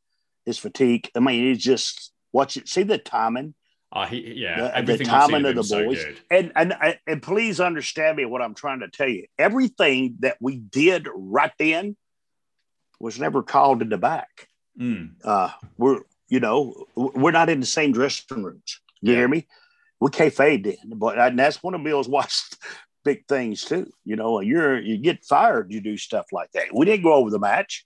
[0.47, 1.09] His fatigue.
[1.14, 2.68] I mean, he's just watch it.
[2.68, 3.55] See the timing.
[3.95, 6.01] Uh, he, yeah, the, the everything seen timing of of the boys.
[6.01, 6.74] so and, and
[7.07, 9.26] and please understand me what I'm trying to tell you.
[9.38, 11.97] Everything that we did right then
[12.99, 14.49] was never called in the back.
[14.80, 15.12] Mm.
[15.22, 18.80] Uh, we're you know we're not in the same dressing rooms.
[19.03, 19.18] You Yeah.
[19.18, 19.47] hear me?
[20.01, 22.57] We kayfabe in, but and that's one of Bill's watched
[23.05, 23.90] big things too.
[24.07, 26.74] You know, you're you get fired, you do stuff like that.
[26.74, 27.84] We didn't go over the match.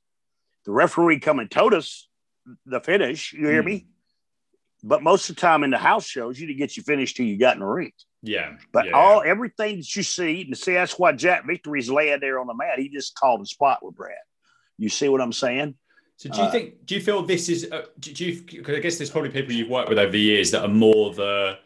[0.67, 2.07] The referee come and told us
[2.65, 3.33] the finish.
[3.33, 3.67] You hear Mm.
[3.67, 3.87] me?
[4.83, 7.27] But most of the time in the house shows, you didn't get you finished till
[7.27, 7.93] you got in the ring.
[8.23, 8.93] Yeah, But yeah.
[8.93, 12.55] all everything that you see, and see that's why Jack Victory's laying there on the
[12.55, 12.79] mat.
[12.79, 14.17] He just called a spot with Brad.
[14.79, 15.75] You see what I'm saying?
[16.17, 16.87] So do you Uh, think?
[16.87, 17.71] Do you feel this is?
[17.71, 18.43] Uh, do, you?
[18.43, 21.13] Because I guess there's probably people you've worked with over the years that are more
[21.13, 21.59] the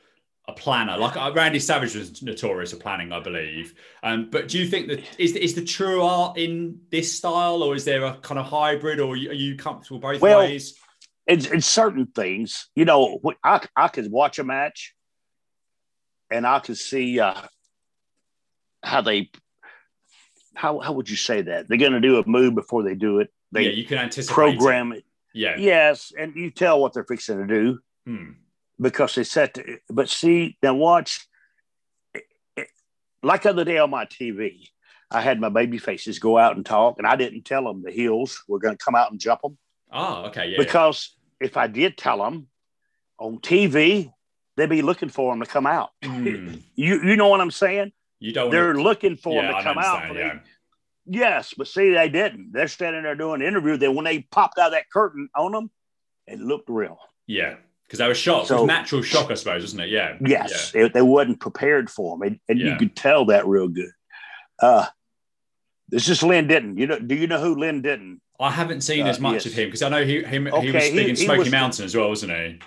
[0.49, 0.99] a planner.
[0.99, 3.75] Like uh, Randy Savage was notorious for planning, I believe.
[4.03, 7.75] Um, but do you think that is is the true art in this style, or
[7.75, 10.75] is there a kind of hybrid, or are you, are you comfortable both Well, ways?
[11.31, 13.21] It's, it's certain things, you know.
[13.45, 14.95] I I could watch a match,
[16.31, 17.41] and I could see uh,
[18.83, 19.31] how they.
[20.55, 21.69] How how would you say that?
[21.69, 23.31] They're going to do a move before they do it.
[23.53, 24.35] They yeah, you can anticipate.
[24.35, 24.99] program it.
[24.99, 25.05] It.
[25.33, 25.57] Yeah.
[25.59, 27.79] Yes, and you tell what they're fixing to do.
[28.07, 28.31] Hmm.
[28.81, 29.55] because they set.
[29.55, 31.29] To, but see, now watch.
[32.15, 32.25] it-
[32.57, 32.69] it-
[33.23, 34.69] Like other day on my TV,
[35.11, 37.93] I had my baby faces go out and talk, and I didn't tell them the
[37.93, 39.57] heels were going to come out and jump them
[39.93, 40.49] Oh, okay.
[40.51, 40.59] Yeah.
[40.59, 42.49] because if I did tell them
[43.19, 44.13] on TV,
[44.57, 45.91] they'd be looking for them to come out.
[46.03, 46.09] yeah.
[46.09, 46.55] Hmm.
[46.77, 47.93] You you know what I'm saying?
[48.21, 48.51] You don't.
[48.51, 50.15] They're wanna, looking for yeah, them to I come out.
[50.15, 50.39] Yeah.
[51.07, 52.53] Yes, but see, they didn't.
[52.53, 53.77] They're standing there doing the interview.
[53.77, 55.71] Then when they popped out of that curtain on them,
[56.27, 56.99] it looked real.
[57.27, 57.57] Yeah.
[57.85, 58.49] Because they were shocked.
[58.49, 59.89] So- it was natural shock, I suppose, isn't it?
[59.89, 60.17] Yeah.
[60.25, 63.91] Yes, they, they wasn't prepared for them, and, and you could tell that real good.
[64.63, 64.87] Uh,
[65.89, 66.79] this is Len Denton.
[66.79, 66.99] You know?
[66.99, 68.21] Do you know who Len Denton?
[68.41, 69.47] I haven't seen Uh, as much yes.
[69.47, 71.51] of him because I know he him he Okay, was he- big in Smoky was-
[71.51, 72.59] Mountain as well, wasn't he?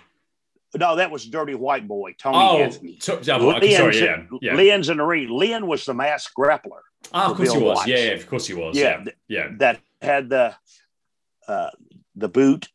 [0.76, 2.93] No, that was Dirty White Boy Tony Oh, Anthony.
[2.95, 4.55] t- okay, sorry, yeah, yeah.
[4.55, 5.03] Len's in the.
[5.05, 6.82] Len was the masked grappler
[7.13, 7.86] Ah, of course he was.
[7.86, 8.76] Yeah, yeah, of course he was.
[8.78, 10.55] Yeah, Yeah, yeah, that had the
[11.47, 11.69] uh,
[12.15, 12.69] the boot,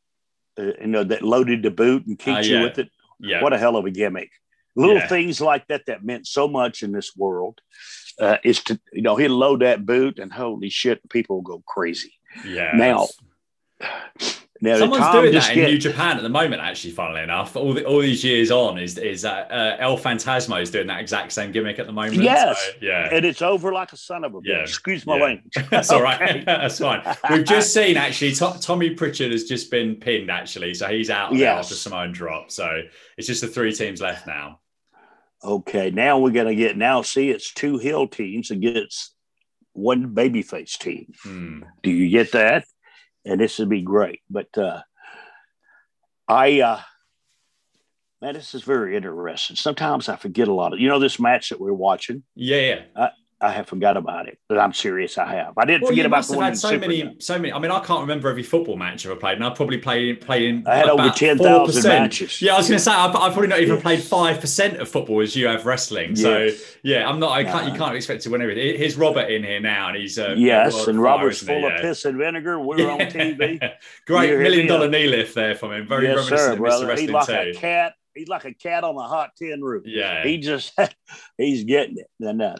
[0.58, 2.88] uh, you know, that loaded the boot and kicked Ah, you with it.
[3.18, 3.42] yeah.
[3.42, 4.30] What a hell of a gimmick!
[4.76, 7.60] Little things like that that meant so much in this world
[8.20, 11.62] uh, is to you know he'd load that boot and holy shit, people will go
[11.66, 12.12] crazy.
[12.44, 12.72] Yeah.
[12.74, 13.06] Now,
[14.60, 16.60] Now, Someone's doing just that in get- New Japan at the moment.
[16.60, 20.60] Actually, funnily enough, all the, all these years on, is is that uh, El Phantasmo
[20.60, 22.16] is doing that exact same gimmick at the moment.
[22.16, 22.60] Yes.
[22.60, 23.08] So, yeah.
[23.12, 24.46] and it's over like a son of a bitch.
[24.46, 24.62] Yeah.
[24.62, 25.22] Excuse my Yeah.
[25.22, 25.52] language.
[25.70, 26.44] That's all right.
[26.44, 27.02] That's fine.
[27.30, 31.32] We've just seen actually To- Tommy Prichard has just been pinned actually, so he's out
[31.36, 31.66] Yes.
[31.66, 32.50] after Simone drop.
[32.50, 32.82] So
[33.16, 34.58] it's just the three teams left now.
[35.44, 37.02] Okay, now we're gonna get now.
[37.02, 39.14] See, it's two hill teams against
[39.78, 41.12] one babyface team.
[41.22, 41.62] Hmm.
[41.82, 42.64] Do you get that?
[43.24, 44.20] And this would be great.
[44.28, 44.82] But uh,
[46.26, 46.80] I, uh,
[48.20, 49.56] man, this is very interesting.
[49.56, 50.80] Sometimes I forget a lot of.
[50.80, 52.22] You know, this match that we're watching.
[52.34, 52.82] Yeah, yeah.
[52.96, 53.10] I
[53.40, 55.16] have forgot about it, but I'm serious.
[55.16, 55.54] I have.
[55.56, 57.22] I didn't Well, forget about the one so Super many, Cup.
[57.22, 57.52] so many.
[57.52, 60.18] I mean, I can't remember every football match I've ever played, and I've probably played
[60.28, 60.66] in.
[60.66, 61.84] I had over 10,000 4%.
[61.84, 62.42] matches.
[62.42, 64.88] Yeah, I was going to say I've, I've probably not even played five percent of
[64.88, 66.16] football as you have wrestling.
[66.16, 66.50] So
[66.82, 67.30] yeah, I'm not.
[67.30, 67.72] I can't.
[67.72, 68.76] You can't expect to win everything.
[68.76, 71.80] Here's Robert in here now, and he's uh, Yes, and Robert's isn't full of Yeah.
[71.80, 72.58] piss and vinegar.
[72.68, 73.60] We're on TV.
[74.06, 75.86] Great You hear million dollar knee lift there from him.
[75.86, 76.60] Very yes, reminiscent sir, of Mr.
[76.60, 76.96] brother.
[76.96, 77.58] He's Wrestling like too.
[77.58, 77.92] a cat.
[78.14, 79.84] He's like a cat on a hot tin roof.
[79.86, 80.24] Yeah.
[80.24, 80.76] He just
[81.38, 82.08] he's getting it.
[82.20, 82.56] And uh,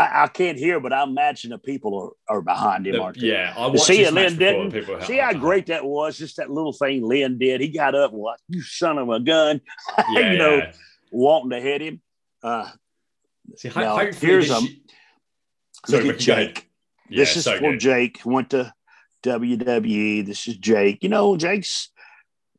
[0.00, 3.20] I, I can't hear, but I imagine the people are, are behind him, The- aren't
[3.20, 3.28] they?
[3.28, 4.72] yeah, I watched See Len didn't?
[4.72, 6.16] People, See how great that was?
[6.18, 7.60] Just that little thing Len did.
[7.60, 9.60] He got up, like you son of a gun,
[10.12, 10.70] Yeah, you know,
[11.10, 12.00] wanting to hit him.
[12.42, 12.68] Uh,
[13.56, 14.60] See, now, here's a-
[15.86, 16.54] Sorry, look at go ahead.
[16.54, 16.70] Jake.
[17.08, 17.80] Yeah, this is so for good.
[17.80, 18.20] Jake.
[18.24, 18.72] Went to
[19.24, 20.24] WWE.
[20.26, 21.02] This is Jake.
[21.02, 21.90] You know, Jake's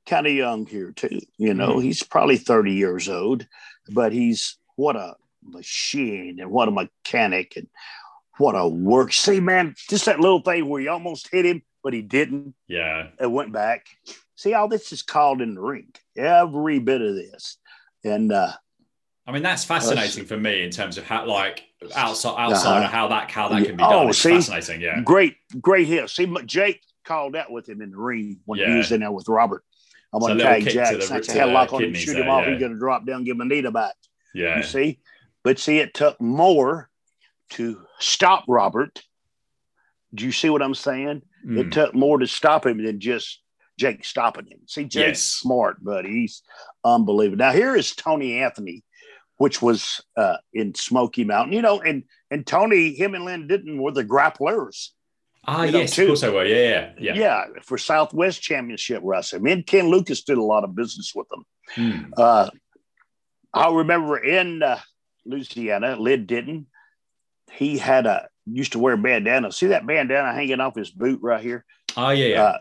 [0.05, 1.19] kind of young here too.
[1.37, 1.83] You know, Mhm.
[1.83, 3.47] he's probably 30 years old,
[3.89, 7.67] but he's what a machine and what a mechanic and
[8.37, 9.13] what a work.
[9.13, 12.55] See, man, just that little thing where he almost hit him, but he didn't.
[12.67, 13.87] Yeah, It went back.
[14.35, 15.93] See, all this is called in the ring.
[16.17, 17.57] Every bit of this.
[18.03, 18.51] And uh
[19.27, 21.63] I mean that's fascinating for me in terms of how, like,
[21.95, 22.85] outside outside Uh-huh.
[22.85, 24.09] of how that how that can be Oh, done.
[24.09, 24.31] It's see?
[24.33, 24.81] fascinating.
[24.81, 26.09] Yeah, great, great hit.
[26.09, 29.27] See, Jake called that with him in the ring when he was in there with
[29.27, 29.63] Robert.
[30.13, 31.01] I'm So going to little tag Jack.
[31.03, 32.43] Snatch a to headlock on him, shoot there, him off.
[32.45, 32.51] yeah.
[32.51, 33.93] He's going to drop down, give him a knee back.
[34.33, 34.99] yeah, You see?
[35.43, 36.89] But see, it took more
[37.51, 39.01] to stop Robert.
[40.13, 41.21] Do you see what I'm saying?
[41.47, 41.57] Mm.
[41.59, 43.41] It took more to stop him than just
[43.79, 44.59] Jake stopping him.
[44.67, 45.21] See, Jake's Yes.
[45.23, 46.09] smart, buddy.
[46.11, 46.43] He's
[46.83, 47.37] unbelievable.
[47.45, 48.83] Now, here is Tony Anthony,
[49.37, 51.53] which was uh, in Smoky Mountain.
[51.53, 54.89] You know, and and Tony, him and Len Denton were the grapplers.
[55.47, 56.03] ah, you know, yes, too.
[56.03, 56.45] of course I will.
[56.47, 57.45] Yeah, yeah, yeah.
[57.63, 59.41] for Southwest Championship Wrestling.
[59.43, 61.45] Me and Ken Lucas did a lot of business with them.
[61.75, 62.11] Mm.
[62.15, 62.49] Uh,
[63.53, 64.79] I remember in uh,
[65.26, 66.67] Louisiana, Len Denton,
[67.51, 69.51] he had a used to wear a bandana.
[69.51, 71.65] See that bandana hanging off his boot right here?
[71.95, 72.43] Oh yeah, yeah.
[72.43, 72.57] Uh,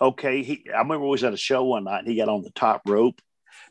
[0.00, 0.64] okay, he.
[0.74, 2.00] I remember we was at a show one night.
[2.00, 3.20] and He got on the top rope,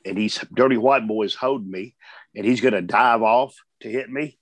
[0.06, 1.96] and he's dirty white boys holding me,
[2.36, 4.38] and he's going to dive off to hit me.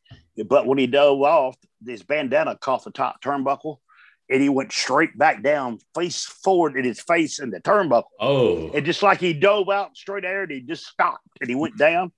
[0.45, 3.77] But when he dove off, his bandana caught the top turnbuckle,
[4.29, 8.05] and he went straight back down, face forward in his face in the turnbuckle.
[8.19, 11.77] oh, And just like he dove out straight and he just stopped and he went
[11.77, 12.11] down.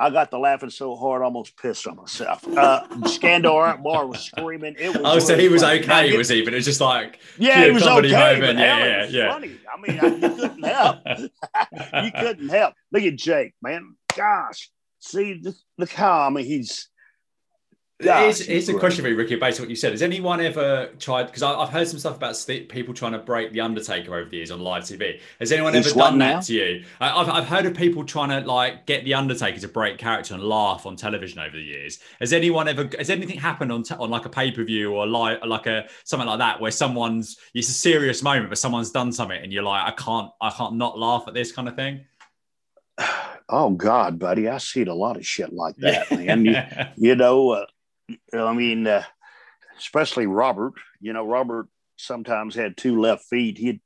[0.00, 2.46] I got to laughing so hard, I almost pissed on myself.
[2.46, 4.76] Uh, Skandor Akbar was screaming.
[4.78, 5.02] It was.
[5.04, 5.80] oh, so he was funny.
[5.80, 6.42] Okay, was he?
[6.42, 8.12] But it was just like Yeah, it was okay.
[8.12, 8.58] moment.
[8.60, 9.56] Yeah, was yeah, funny.
[9.72, 10.98] I mean, I, you couldn't help.
[12.04, 12.74] you couldn't help.
[12.92, 13.96] Look at Jake, man.
[14.16, 14.70] Gosh,
[15.00, 15.42] see,
[15.76, 16.88] look how I mean he's.
[18.00, 18.20] Yeah.
[18.20, 19.90] Here's he's a question for you, Ricky, based on what you said.
[19.90, 21.24] Has anyone ever tried?
[21.24, 24.36] Because I've heard some stuff about st- people trying to break the Undertaker over the
[24.36, 25.20] years on live TV.
[25.40, 26.34] Has anyone ever done now?
[26.34, 26.84] that to you?
[27.00, 30.34] I, I've, I've heard of people trying to like get the Undertaker to break character
[30.34, 31.98] and laugh on television over the years.
[32.20, 32.88] Has anyone ever?
[32.96, 35.88] Has anything happened on t- on like a pay per view or like like a
[36.04, 39.64] something like that where someone's it's a serious moment, but someone's done something and you're
[39.64, 42.04] like, I can't I can't not laugh at this kind of thing.
[43.50, 46.44] Oh God, buddy, I seen a lot of shit like that, man.
[46.44, 46.58] You,
[46.98, 47.64] you know, uh,
[48.32, 49.04] I mean, uh,
[49.78, 50.74] especially Robert.
[51.00, 53.58] You know, Robert sometimes had two left feet.
[53.58, 53.80] He'd,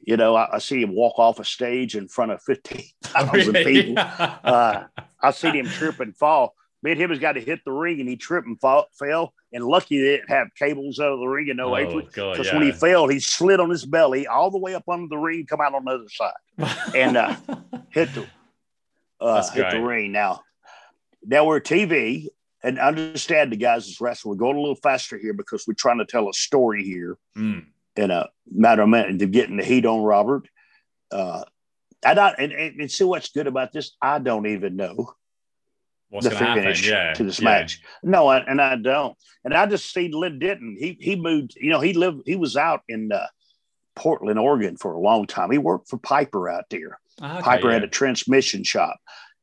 [0.00, 3.54] you know, I, I see him walk off a stage in front of fifteen thousand
[3.64, 3.94] people.
[3.98, 4.84] Uh,
[5.20, 6.54] I seen him trip and fall.
[6.82, 9.34] Me and him has got to hit the ring, and he tripped and fall, fell.
[9.52, 12.04] And lucky they didn't have cables out of the ring and no oh, apron.
[12.04, 12.54] Because yeah.
[12.54, 15.46] when he fell, he slid on his belly all the way up under the ring,
[15.46, 17.34] come out on the other side, and uh,
[17.90, 18.26] hit the
[19.20, 20.12] uh, hit the ring.
[20.12, 20.42] Now,
[21.24, 22.28] now we're TV,
[22.62, 24.30] and understand the guys is wrestling.
[24.30, 27.66] We're going a little faster here because we're trying to tell a story here Mm.
[27.96, 30.48] in a matter of minute to getting the heat on Robert.
[31.10, 31.44] Uh,
[32.04, 33.92] and, I, and, and, and see what's good about this.
[34.02, 35.14] I don't even know
[36.10, 36.62] What's the going to happen?
[36.64, 37.44] finish Yeah, to this yeah.
[37.44, 37.80] match.
[38.02, 39.16] No, I, and I don't.
[39.44, 40.76] And I just see Len Denton.
[40.78, 41.54] He he moved.
[41.60, 42.22] You know, he lived.
[42.24, 43.26] He was out in uh,
[43.94, 45.50] Portland, Oregon, for a long time.
[45.50, 46.98] He worked for Piper out there.
[47.20, 47.74] Ah, okay, Piper yeah.
[47.74, 48.96] had a transmission shop,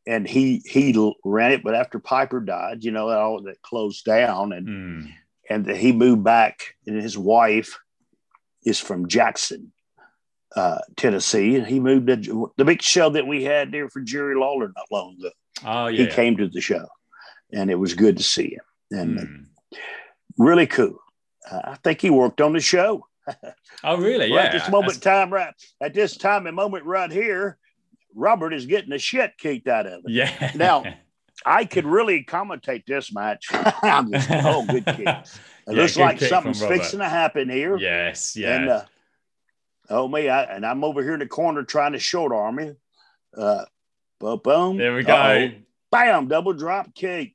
[0.08, 0.94] and he he
[1.24, 1.64] ran it.
[1.64, 5.10] But after Piper died, you know, all that closed down, and Mm.
[5.50, 6.76] and he moved back.
[6.88, 7.78] And his wife
[8.64, 9.72] is from Jackson,
[10.56, 14.36] uh, Tennessee, and he moved to the big show that we had there for Jerry
[14.36, 15.30] Lawler not long ago
[15.64, 16.86] Oh he came to the show
[17.54, 18.62] and it was good to see him
[19.00, 19.46] and Mm.
[20.38, 20.98] really cool
[21.50, 23.06] uh, i think he worked on the show
[23.84, 24.30] Oh really?
[24.32, 24.42] right Yeah.
[24.48, 27.58] at this moment That's- time right at this time and moment right here
[28.16, 30.52] robert is getting the shit kicked out of it Yeah.
[30.56, 30.84] Now,
[31.46, 35.24] i could really commentate this match I'm just, oh good kick it Yeah,
[35.68, 38.36] looks like something's fixing to happen here yes.
[38.36, 38.56] Yeah.
[38.56, 38.84] and uh,
[39.90, 42.78] oh me I, and i'm over here in the corner trying to short arm him
[43.38, 43.66] uh
[44.20, 45.14] boom, boom there we go.
[45.14, 45.50] Uh-oh.
[45.92, 47.34] bam double drop kick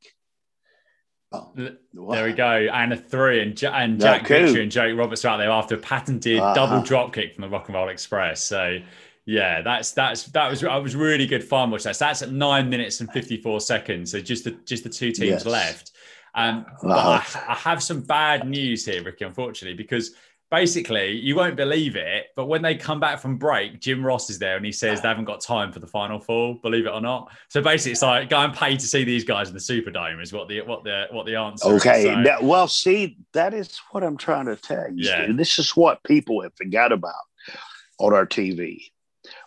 [1.33, 2.51] oh, There we go.
[2.72, 3.41] And a three.
[3.41, 4.57] And, Ja- and Jack cool.
[4.57, 6.55] And Jake Roberts are out there after a patented Uh-huh.
[6.55, 8.43] double drop kick from the Rock and Roll Express.
[8.43, 8.78] So
[9.26, 11.96] yeah, that's that's that was I was really good fun watching that.
[11.96, 14.10] So that's at nine minutes and 54 seconds.
[14.12, 15.46] So just the just the two teams Yes.
[15.46, 15.92] left.
[16.34, 16.90] Um, but.
[16.96, 20.12] I, I have some bad news here, Ricky, unfortunately, because
[20.50, 24.38] basically you won't believe it, but when they come back from break, Jim Ross is
[24.38, 27.00] there and he says they haven't got time for the final four, believe it or
[27.00, 27.30] not.
[27.48, 30.32] So basically it's like go and pay to see these guys in the Superdome is
[30.32, 31.80] what the what the what the answer is.
[31.86, 32.02] Okay.
[32.04, 35.08] So- That- well, see, that is what I'm trying to tell you.
[35.08, 35.26] Yeah.
[35.32, 37.14] This is what people have forgot about
[37.98, 38.90] on our TV.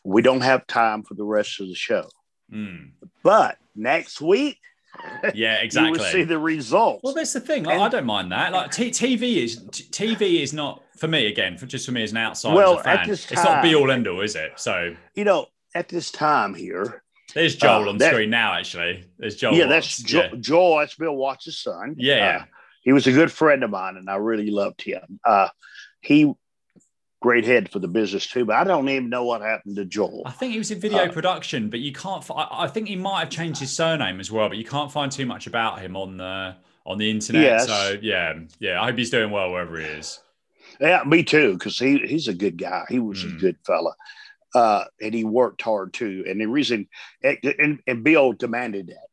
[0.04, 2.08] We don't have time for the rest of the show.
[2.52, 2.92] Mm.
[3.24, 4.58] But next week,
[5.34, 5.92] Yeah, you exactly.
[6.00, 7.02] will see the results.
[7.04, 7.64] well, that's the thing.
[7.64, 8.52] Like, And- I don't mind that.
[8.52, 11.58] Like t- TV is t- TV is not for me again.
[11.58, 13.64] For just for me as an outsider, Well, as a at fan, this it's not
[13.64, 14.52] be all end all, is it?
[14.58, 17.02] So you know, at this time here,
[17.34, 18.54] there's Joel Uh, on that- screen now.
[18.54, 19.56] Actually, there's Joel.
[19.56, 20.36] yeah, that's jo- yeah.
[20.40, 20.78] Joel.
[20.80, 21.96] That's Bill Watts' son.
[21.98, 22.38] Yeah, yeah.
[22.42, 22.46] Uh,
[22.84, 25.20] he was a good friend of mine, and I really loved him.
[25.26, 25.48] Uh,
[26.02, 26.32] he
[27.24, 30.24] great head for the business too, but I don't even know what happened to Joel.
[30.26, 32.22] I think he was in video Uh, production, but you can't.
[32.36, 35.26] I think he might have changed his surname as well, but you can't find too
[35.26, 36.56] much about him on the
[36.86, 37.42] on the internet.
[37.42, 37.68] Yes.
[37.68, 38.82] So yeah, yeah.
[38.82, 40.20] I hope he's doing well wherever he is.
[40.82, 42.84] Yeah, me too, because he he's a good guy.
[42.90, 43.40] He was a Mm.
[43.40, 43.94] good fella,
[44.54, 46.26] uh, and he worked hard too.
[46.28, 46.90] And the reason,
[47.24, 49.12] and, and Bill demanded that.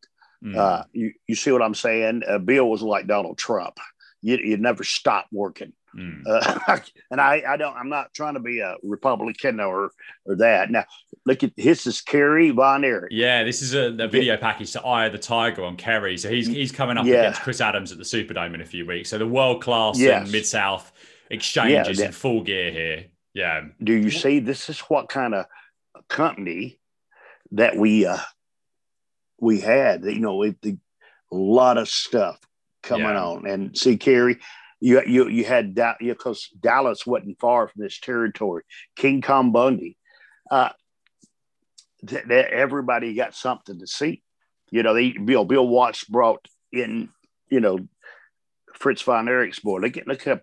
[0.48, 0.56] Mm.
[0.56, 2.22] Uh, you you see what I'm saying?
[2.26, 3.78] Uh, Bill was like Donald Trump.
[4.20, 5.72] You you never stop working.
[5.96, 6.22] Mm.
[6.26, 6.78] Uh,
[7.10, 7.76] and I I don't.
[7.76, 9.92] I'm not trying to be a Republican or
[10.24, 10.70] or that.
[10.70, 10.84] Now
[11.26, 13.12] look at this is Kerry Von Erich.
[13.12, 16.16] Yeah, this is a the video package to Eye of the Tiger on Kerry.
[16.16, 17.20] So he's he's coming up Yeah.
[17.20, 19.08] against Chris Adams at the Superdome in a few weeks.
[19.10, 20.22] So the world class Yes.
[20.22, 20.92] and Mid South
[21.30, 23.04] exchanges Yeah, in full gear here.
[23.34, 23.62] Yeah.
[23.82, 24.40] Do you see?
[24.40, 25.46] This is what kind of
[26.08, 26.78] company
[27.52, 28.18] that we uh,
[29.40, 30.04] we had.
[30.04, 30.78] You know, it, the,
[31.32, 32.38] a lot of stuff
[32.82, 33.24] coming yeah.
[33.24, 33.46] on.
[33.46, 34.38] And see, Kerry,
[34.80, 38.62] you you you had that because Dallas wasn't far from this territory.
[38.96, 39.96] King Kong Bundy,
[40.50, 40.70] uh,
[42.06, 44.22] th- th- everybody got something to see.
[44.70, 47.10] You know, they Bill Bill Watts brought in,
[47.50, 47.78] you know,
[48.74, 49.78] Fritz von Erich's boy.
[49.80, 50.42] Look at look at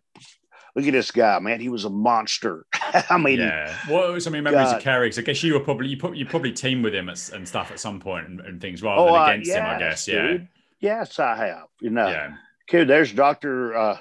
[0.75, 1.59] look at this guy, man.
[1.59, 2.65] He was a monster.
[3.09, 3.75] I mean, yeah.
[3.87, 4.77] What were some of your memories God.
[4.77, 5.11] of Kerry?
[5.17, 7.79] I guess you were probably you, you probably teamed with him at, and stuff at
[7.79, 9.65] some point and, and things rather oh, than against uh, yes, him.
[9.65, 10.27] I guess, yeah.
[10.27, 10.47] Dude.
[10.79, 11.67] Yes, I have.
[11.81, 12.35] You know, yeah.
[12.67, 13.75] Kid, there's Doctor.
[13.75, 13.97] Uh,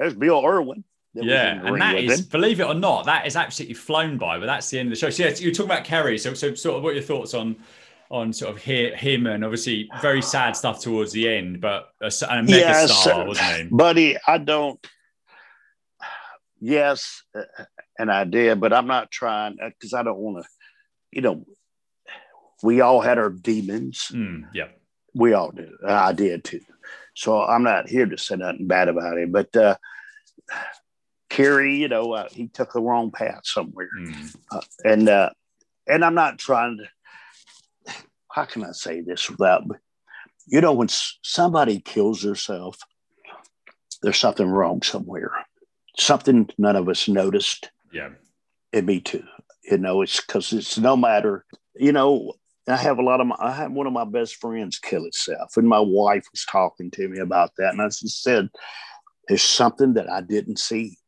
[0.00, 0.82] there's Bill Irwin.
[1.12, 2.26] Yeah, and that is, him.
[2.30, 4.38] believe it or not, that is absolutely flown by.
[4.38, 5.10] But that's the end of the show.
[5.10, 6.16] So yeah, you're talking about Kerry.
[6.18, 7.56] So, so sort of, what are your thoughts on
[8.10, 12.42] on sort of him and obviously very sad stuff towards the end, but a, a
[12.42, 13.62] mega yes, star, wasn't he?
[13.70, 14.84] Buddy, I don't.
[16.60, 17.22] Yes,
[17.98, 20.50] an idea, but I'm not trying because I don't want to.
[21.12, 21.46] You know,
[22.62, 24.10] we all had our demons.
[24.12, 24.68] Mm, yeah,
[25.14, 25.70] we all did.
[25.86, 26.60] I did too.
[27.14, 29.76] So I'm not here to say nothing bad about him, but uh,
[31.28, 34.36] Kerry, you know, uh, he took the wrong path somewhere, mm.
[34.52, 35.30] uh, and uh,
[35.86, 36.84] and I'm not trying to
[38.30, 39.64] how can I say this without,
[40.46, 42.78] you know, when somebody kills herself,
[44.02, 45.32] there's something wrong somewhere,
[45.96, 47.70] something none of us noticed.
[47.92, 48.10] Yeah.
[48.72, 49.24] And me too.
[49.64, 51.44] You know, it's because it's no matter,
[51.74, 52.34] you know,
[52.68, 55.56] I have a lot of my, I had one of my best friends kill itself,
[55.56, 58.48] and my wife was talking to me about that, and I just said,
[59.28, 60.98] "There's something that I didn't see,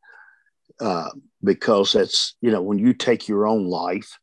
[0.80, 1.10] uh,
[1.44, 4.18] because that's you know when you take your own life,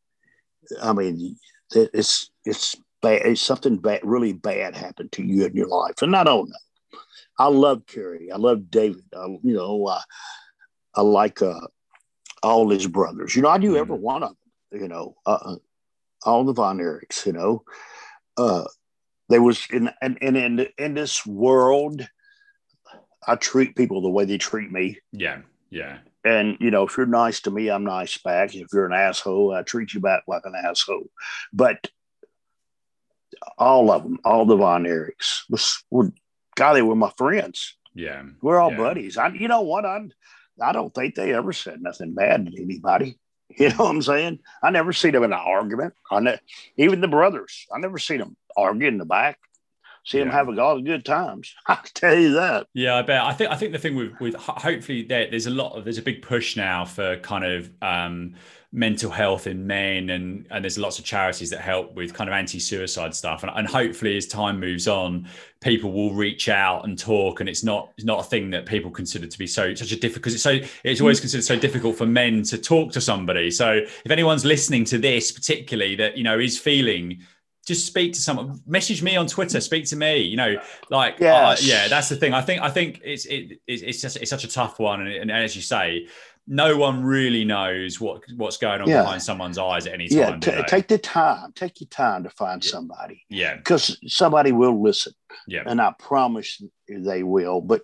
[0.81, 1.37] I mean,
[1.73, 6.01] it's it's bad, something bad, really bad happened to you in your life.
[6.01, 6.99] And I don't know.
[7.37, 8.31] I love Kerry.
[8.31, 9.03] I love David.
[9.15, 10.01] I, you know, uh,
[10.95, 11.67] I like uh,
[12.43, 13.35] all his brothers.
[13.35, 13.79] You know, I knew mm-hmm.
[13.79, 14.81] every one of them.
[14.81, 15.55] You know, uh, uh,
[16.23, 17.25] all the Von Erichs.
[17.25, 17.63] You know,
[18.37, 18.65] uh,
[19.29, 22.07] there was in and in, in in this world,
[23.27, 24.99] I treat people the way they treat me.
[25.11, 25.99] Yeah, yeah.
[26.25, 28.55] And you know, if you're nice to me, I'm nice back.
[28.55, 31.09] If you're an asshole, I treat you back like an asshole.
[31.53, 31.89] But
[33.57, 36.11] all of them, all the Von Erichs was were
[36.55, 37.77] God, they were my friends.
[37.93, 38.77] Yeah, we're all yeah.
[38.77, 39.17] buddies.
[39.17, 39.85] I, you know what?
[39.85, 40.09] I,
[40.61, 43.17] I don't think they ever said nothing bad to anybody.
[43.57, 44.39] You know what I'm saying?
[44.61, 45.93] I never seen them in an argument.
[46.11, 46.39] I ne-
[46.77, 49.39] even the brothers, I never seen them argue in the back.
[50.05, 50.25] See yeah.
[50.25, 51.53] them have a lot of good times.
[51.67, 52.67] I can tell you that.
[52.73, 53.21] Yeah, I bet.
[53.21, 55.97] I think I think the thing with with hopefully there, there's a lot of there's
[55.97, 58.35] a big push now for kind of um,
[58.71, 62.35] mental health in men and and there's lots of charities that help with kind of
[62.35, 63.41] anti-suicide stuff.
[63.41, 65.27] And, and hopefully as time moves on
[65.59, 68.91] people will reach out and talk and it's not it's not a thing that people
[68.91, 72.05] consider to be so such a difficult it's so it's always considered so difficult for
[72.05, 73.49] men to talk to somebody.
[73.49, 77.21] So if anyone's listening to this particularly that you know is feeling
[77.65, 80.59] just speak to someone message me on twitter speak to me you know
[80.89, 81.61] like yes.
[81.61, 82.33] uh, yeah that's the thing.
[82.33, 85.01] I think i think it's it, it's just it's such a tough one.
[85.01, 86.07] And, and as you say
[86.51, 89.03] no one really knows what what's going on yeah.
[89.03, 90.39] behind someone's eyes at any time.
[90.43, 91.53] Yeah, t- take the time.
[91.53, 92.71] Take your time to find yeah.
[92.71, 93.23] somebody.
[93.29, 95.13] Yeah, because somebody will listen.
[95.47, 97.61] Yeah, and I promise they will.
[97.61, 97.83] But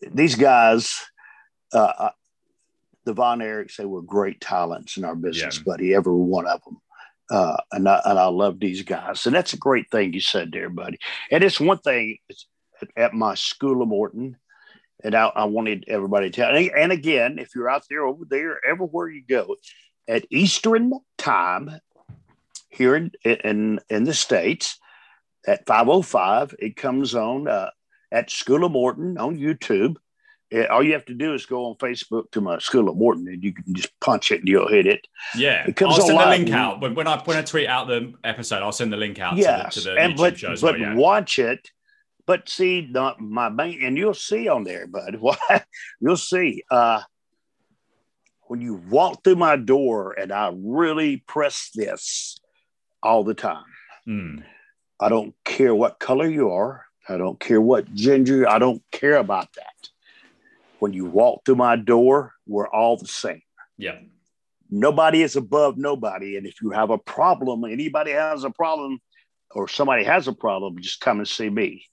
[0.00, 0.98] these guys,
[1.74, 2.10] uh, uh
[3.04, 5.62] the Von Erichs, they were great talents in our business, yeah.
[5.66, 5.94] buddy.
[5.94, 6.78] Every one of them.
[7.30, 10.52] Uh, and I, and I love these guys, and that's a great thing you said
[10.52, 10.98] there, buddy.
[11.30, 12.18] And it's one thing
[12.96, 14.36] at my school of Morton
[15.04, 16.56] and I, I wanted everybody to tell.
[16.56, 19.56] And again, if you're out there over there, everywhere you go,
[20.08, 21.78] at Eastern time
[22.70, 24.78] here in in, in the states
[25.46, 27.70] at 505, it comes on uh,
[28.10, 29.96] at School of Morton on YouTube.
[30.50, 33.28] It, all you have to do is go on Facebook to my School of Morton,
[33.28, 35.06] and you can just punch it and you'll hit it.
[35.36, 37.88] Yeah, it comes I'll send the link out when, when I when I tweet out
[37.88, 38.62] the episode.
[38.62, 39.36] I'll send the link out.
[39.36, 40.94] Yes, to the, to the and YouTube but, show but well, yeah.
[40.94, 41.70] watch it
[42.26, 45.16] but see, the, my main, and you'll see on there, bud.
[45.20, 45.38] What
[46.00, 47.02] you'll see uh,
[48.46, 52.38] when you walk through my door, and I really press this
[53.02, 53.64] all the time.
[54.08, 54.44] Mm.
[54.98, 56.86] I don't care what color you are.
[57.08, 58.48] I don't care what gender.
[58.48, 59.88] I don't care about that.
[60.78, 63.42] When you walk through my door, we're all the same.
[63.76, 63.98] Yeah.
[64.70, 66.36] Nobody is above nobody.
[66.36, 68.98] And if you have a problem, anybody has a problem,
[69.50, 71.84] or somebody has a problem, just come and see me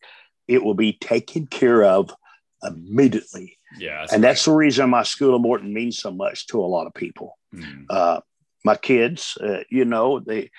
[0.52, 2.14] it will be taken care of
[2.62, 3.58] immediately.
[3.78, 6.88] Yeah, and that's the reason my school of Morton means so much to a lot
[6.88, 7.38] of people.
[7.56, 7.86] Mm.
[7.90, 8.20] Uh,
[8.66, 10.52] my kids, uh, you know, they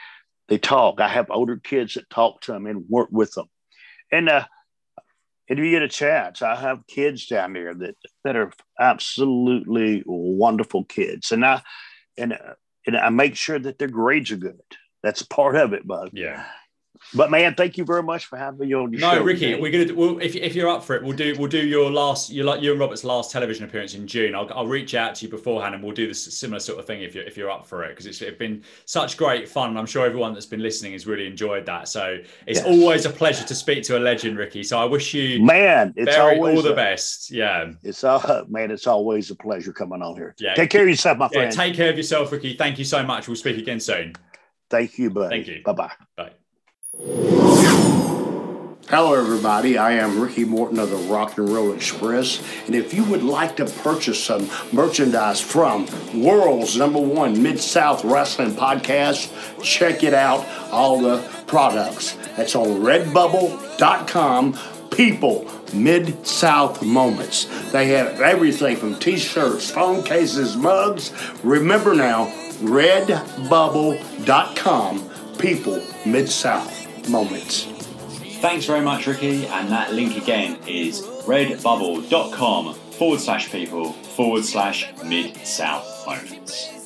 [0.49, 0.99] they talk.
[0.99, 3.51] I have older kids that talk to them and work with them,
[4.11, 4.47] and uh,
[5.47, 10.85] if you get a chance, I have kids down there that that are absolutely wonderful
[10.85, 11.61] kids, and I
[12.17, 12.55] and uh,
[12.87, 14.59] and I make sure that their grades are good.
[15.03, 16.13] That's part of it, bud.
[16.15, 16.47] Yeah
[17.15, 19.19] but man, thank you very much for having me on your no, show.
[19.19, 19.95] No, Ricky, we're gonna.
[19.95, 22.63] We'll, if if you're up for it, we'll do we'll do your last you like
[22.63, 24.35] you and Robert's last television appearance in June.
[24.35, 27.03] I'll, I'll reach out to you beforehand, and we'll do this similar sort of thing
[27.03, 29.77] if you're if you're up for it because it's, it's been such great fun.
[29.77, 31.89] I'm sure everyone that's been listening has really enjoyed that.
[31.89, 32.67] So it's yes.
[32.67, 34.63] always a pleasure to speak to a legend, Ricky.
[34.63, 37.31] So I wish you man, it's very, always all the a, best.
[37.31, 40.35] Yeah, it's uh man, it's always a pleasure coming on here.
[40.39, 41.53] Yeah, take care of yourself, my friend.
[41.53, 42.57] Yeah, take care of yourself, Ricky.
[42.57, 43.29] Thank you so much.
[43.29, 44.15] We'll speak again soon.
[44.71, 45.37] Thank you, buddy.
[45.37, 45.63] Thank you.
[45.63, 45.93] Bye-bye.
[46.17, 46.33] Bye.
[48.93, 49.79] Hello, everybody.
[49.79, 52.43] I am Ricky Morton of the Rock and Roll Express.
[52.67, 58.05] And if you would like to purchase some merchandise from world's number one Mid South
[58.05, 59.33] Wrestling podcast,
[59.63, 60.47] check it out.
[60.71, 62.19] All the products.
[62.37, 64.59] That's on redbubble.com.
[64.91, 67.47] People, Mid South Moments.
[67.73, 71.15] They have everything from t shirts, phone cases, mugs.
[71.43, 72.27] Remember now,
[72.61, 75.09] redbubble.com.
[75.39, 77.65] People, Mid South Moments.
[78.41, 79.47] Thanks very much, Ricky.
[79.47, 86.82] And that link again is redbubble.com forward slash people forward slash mid south moments.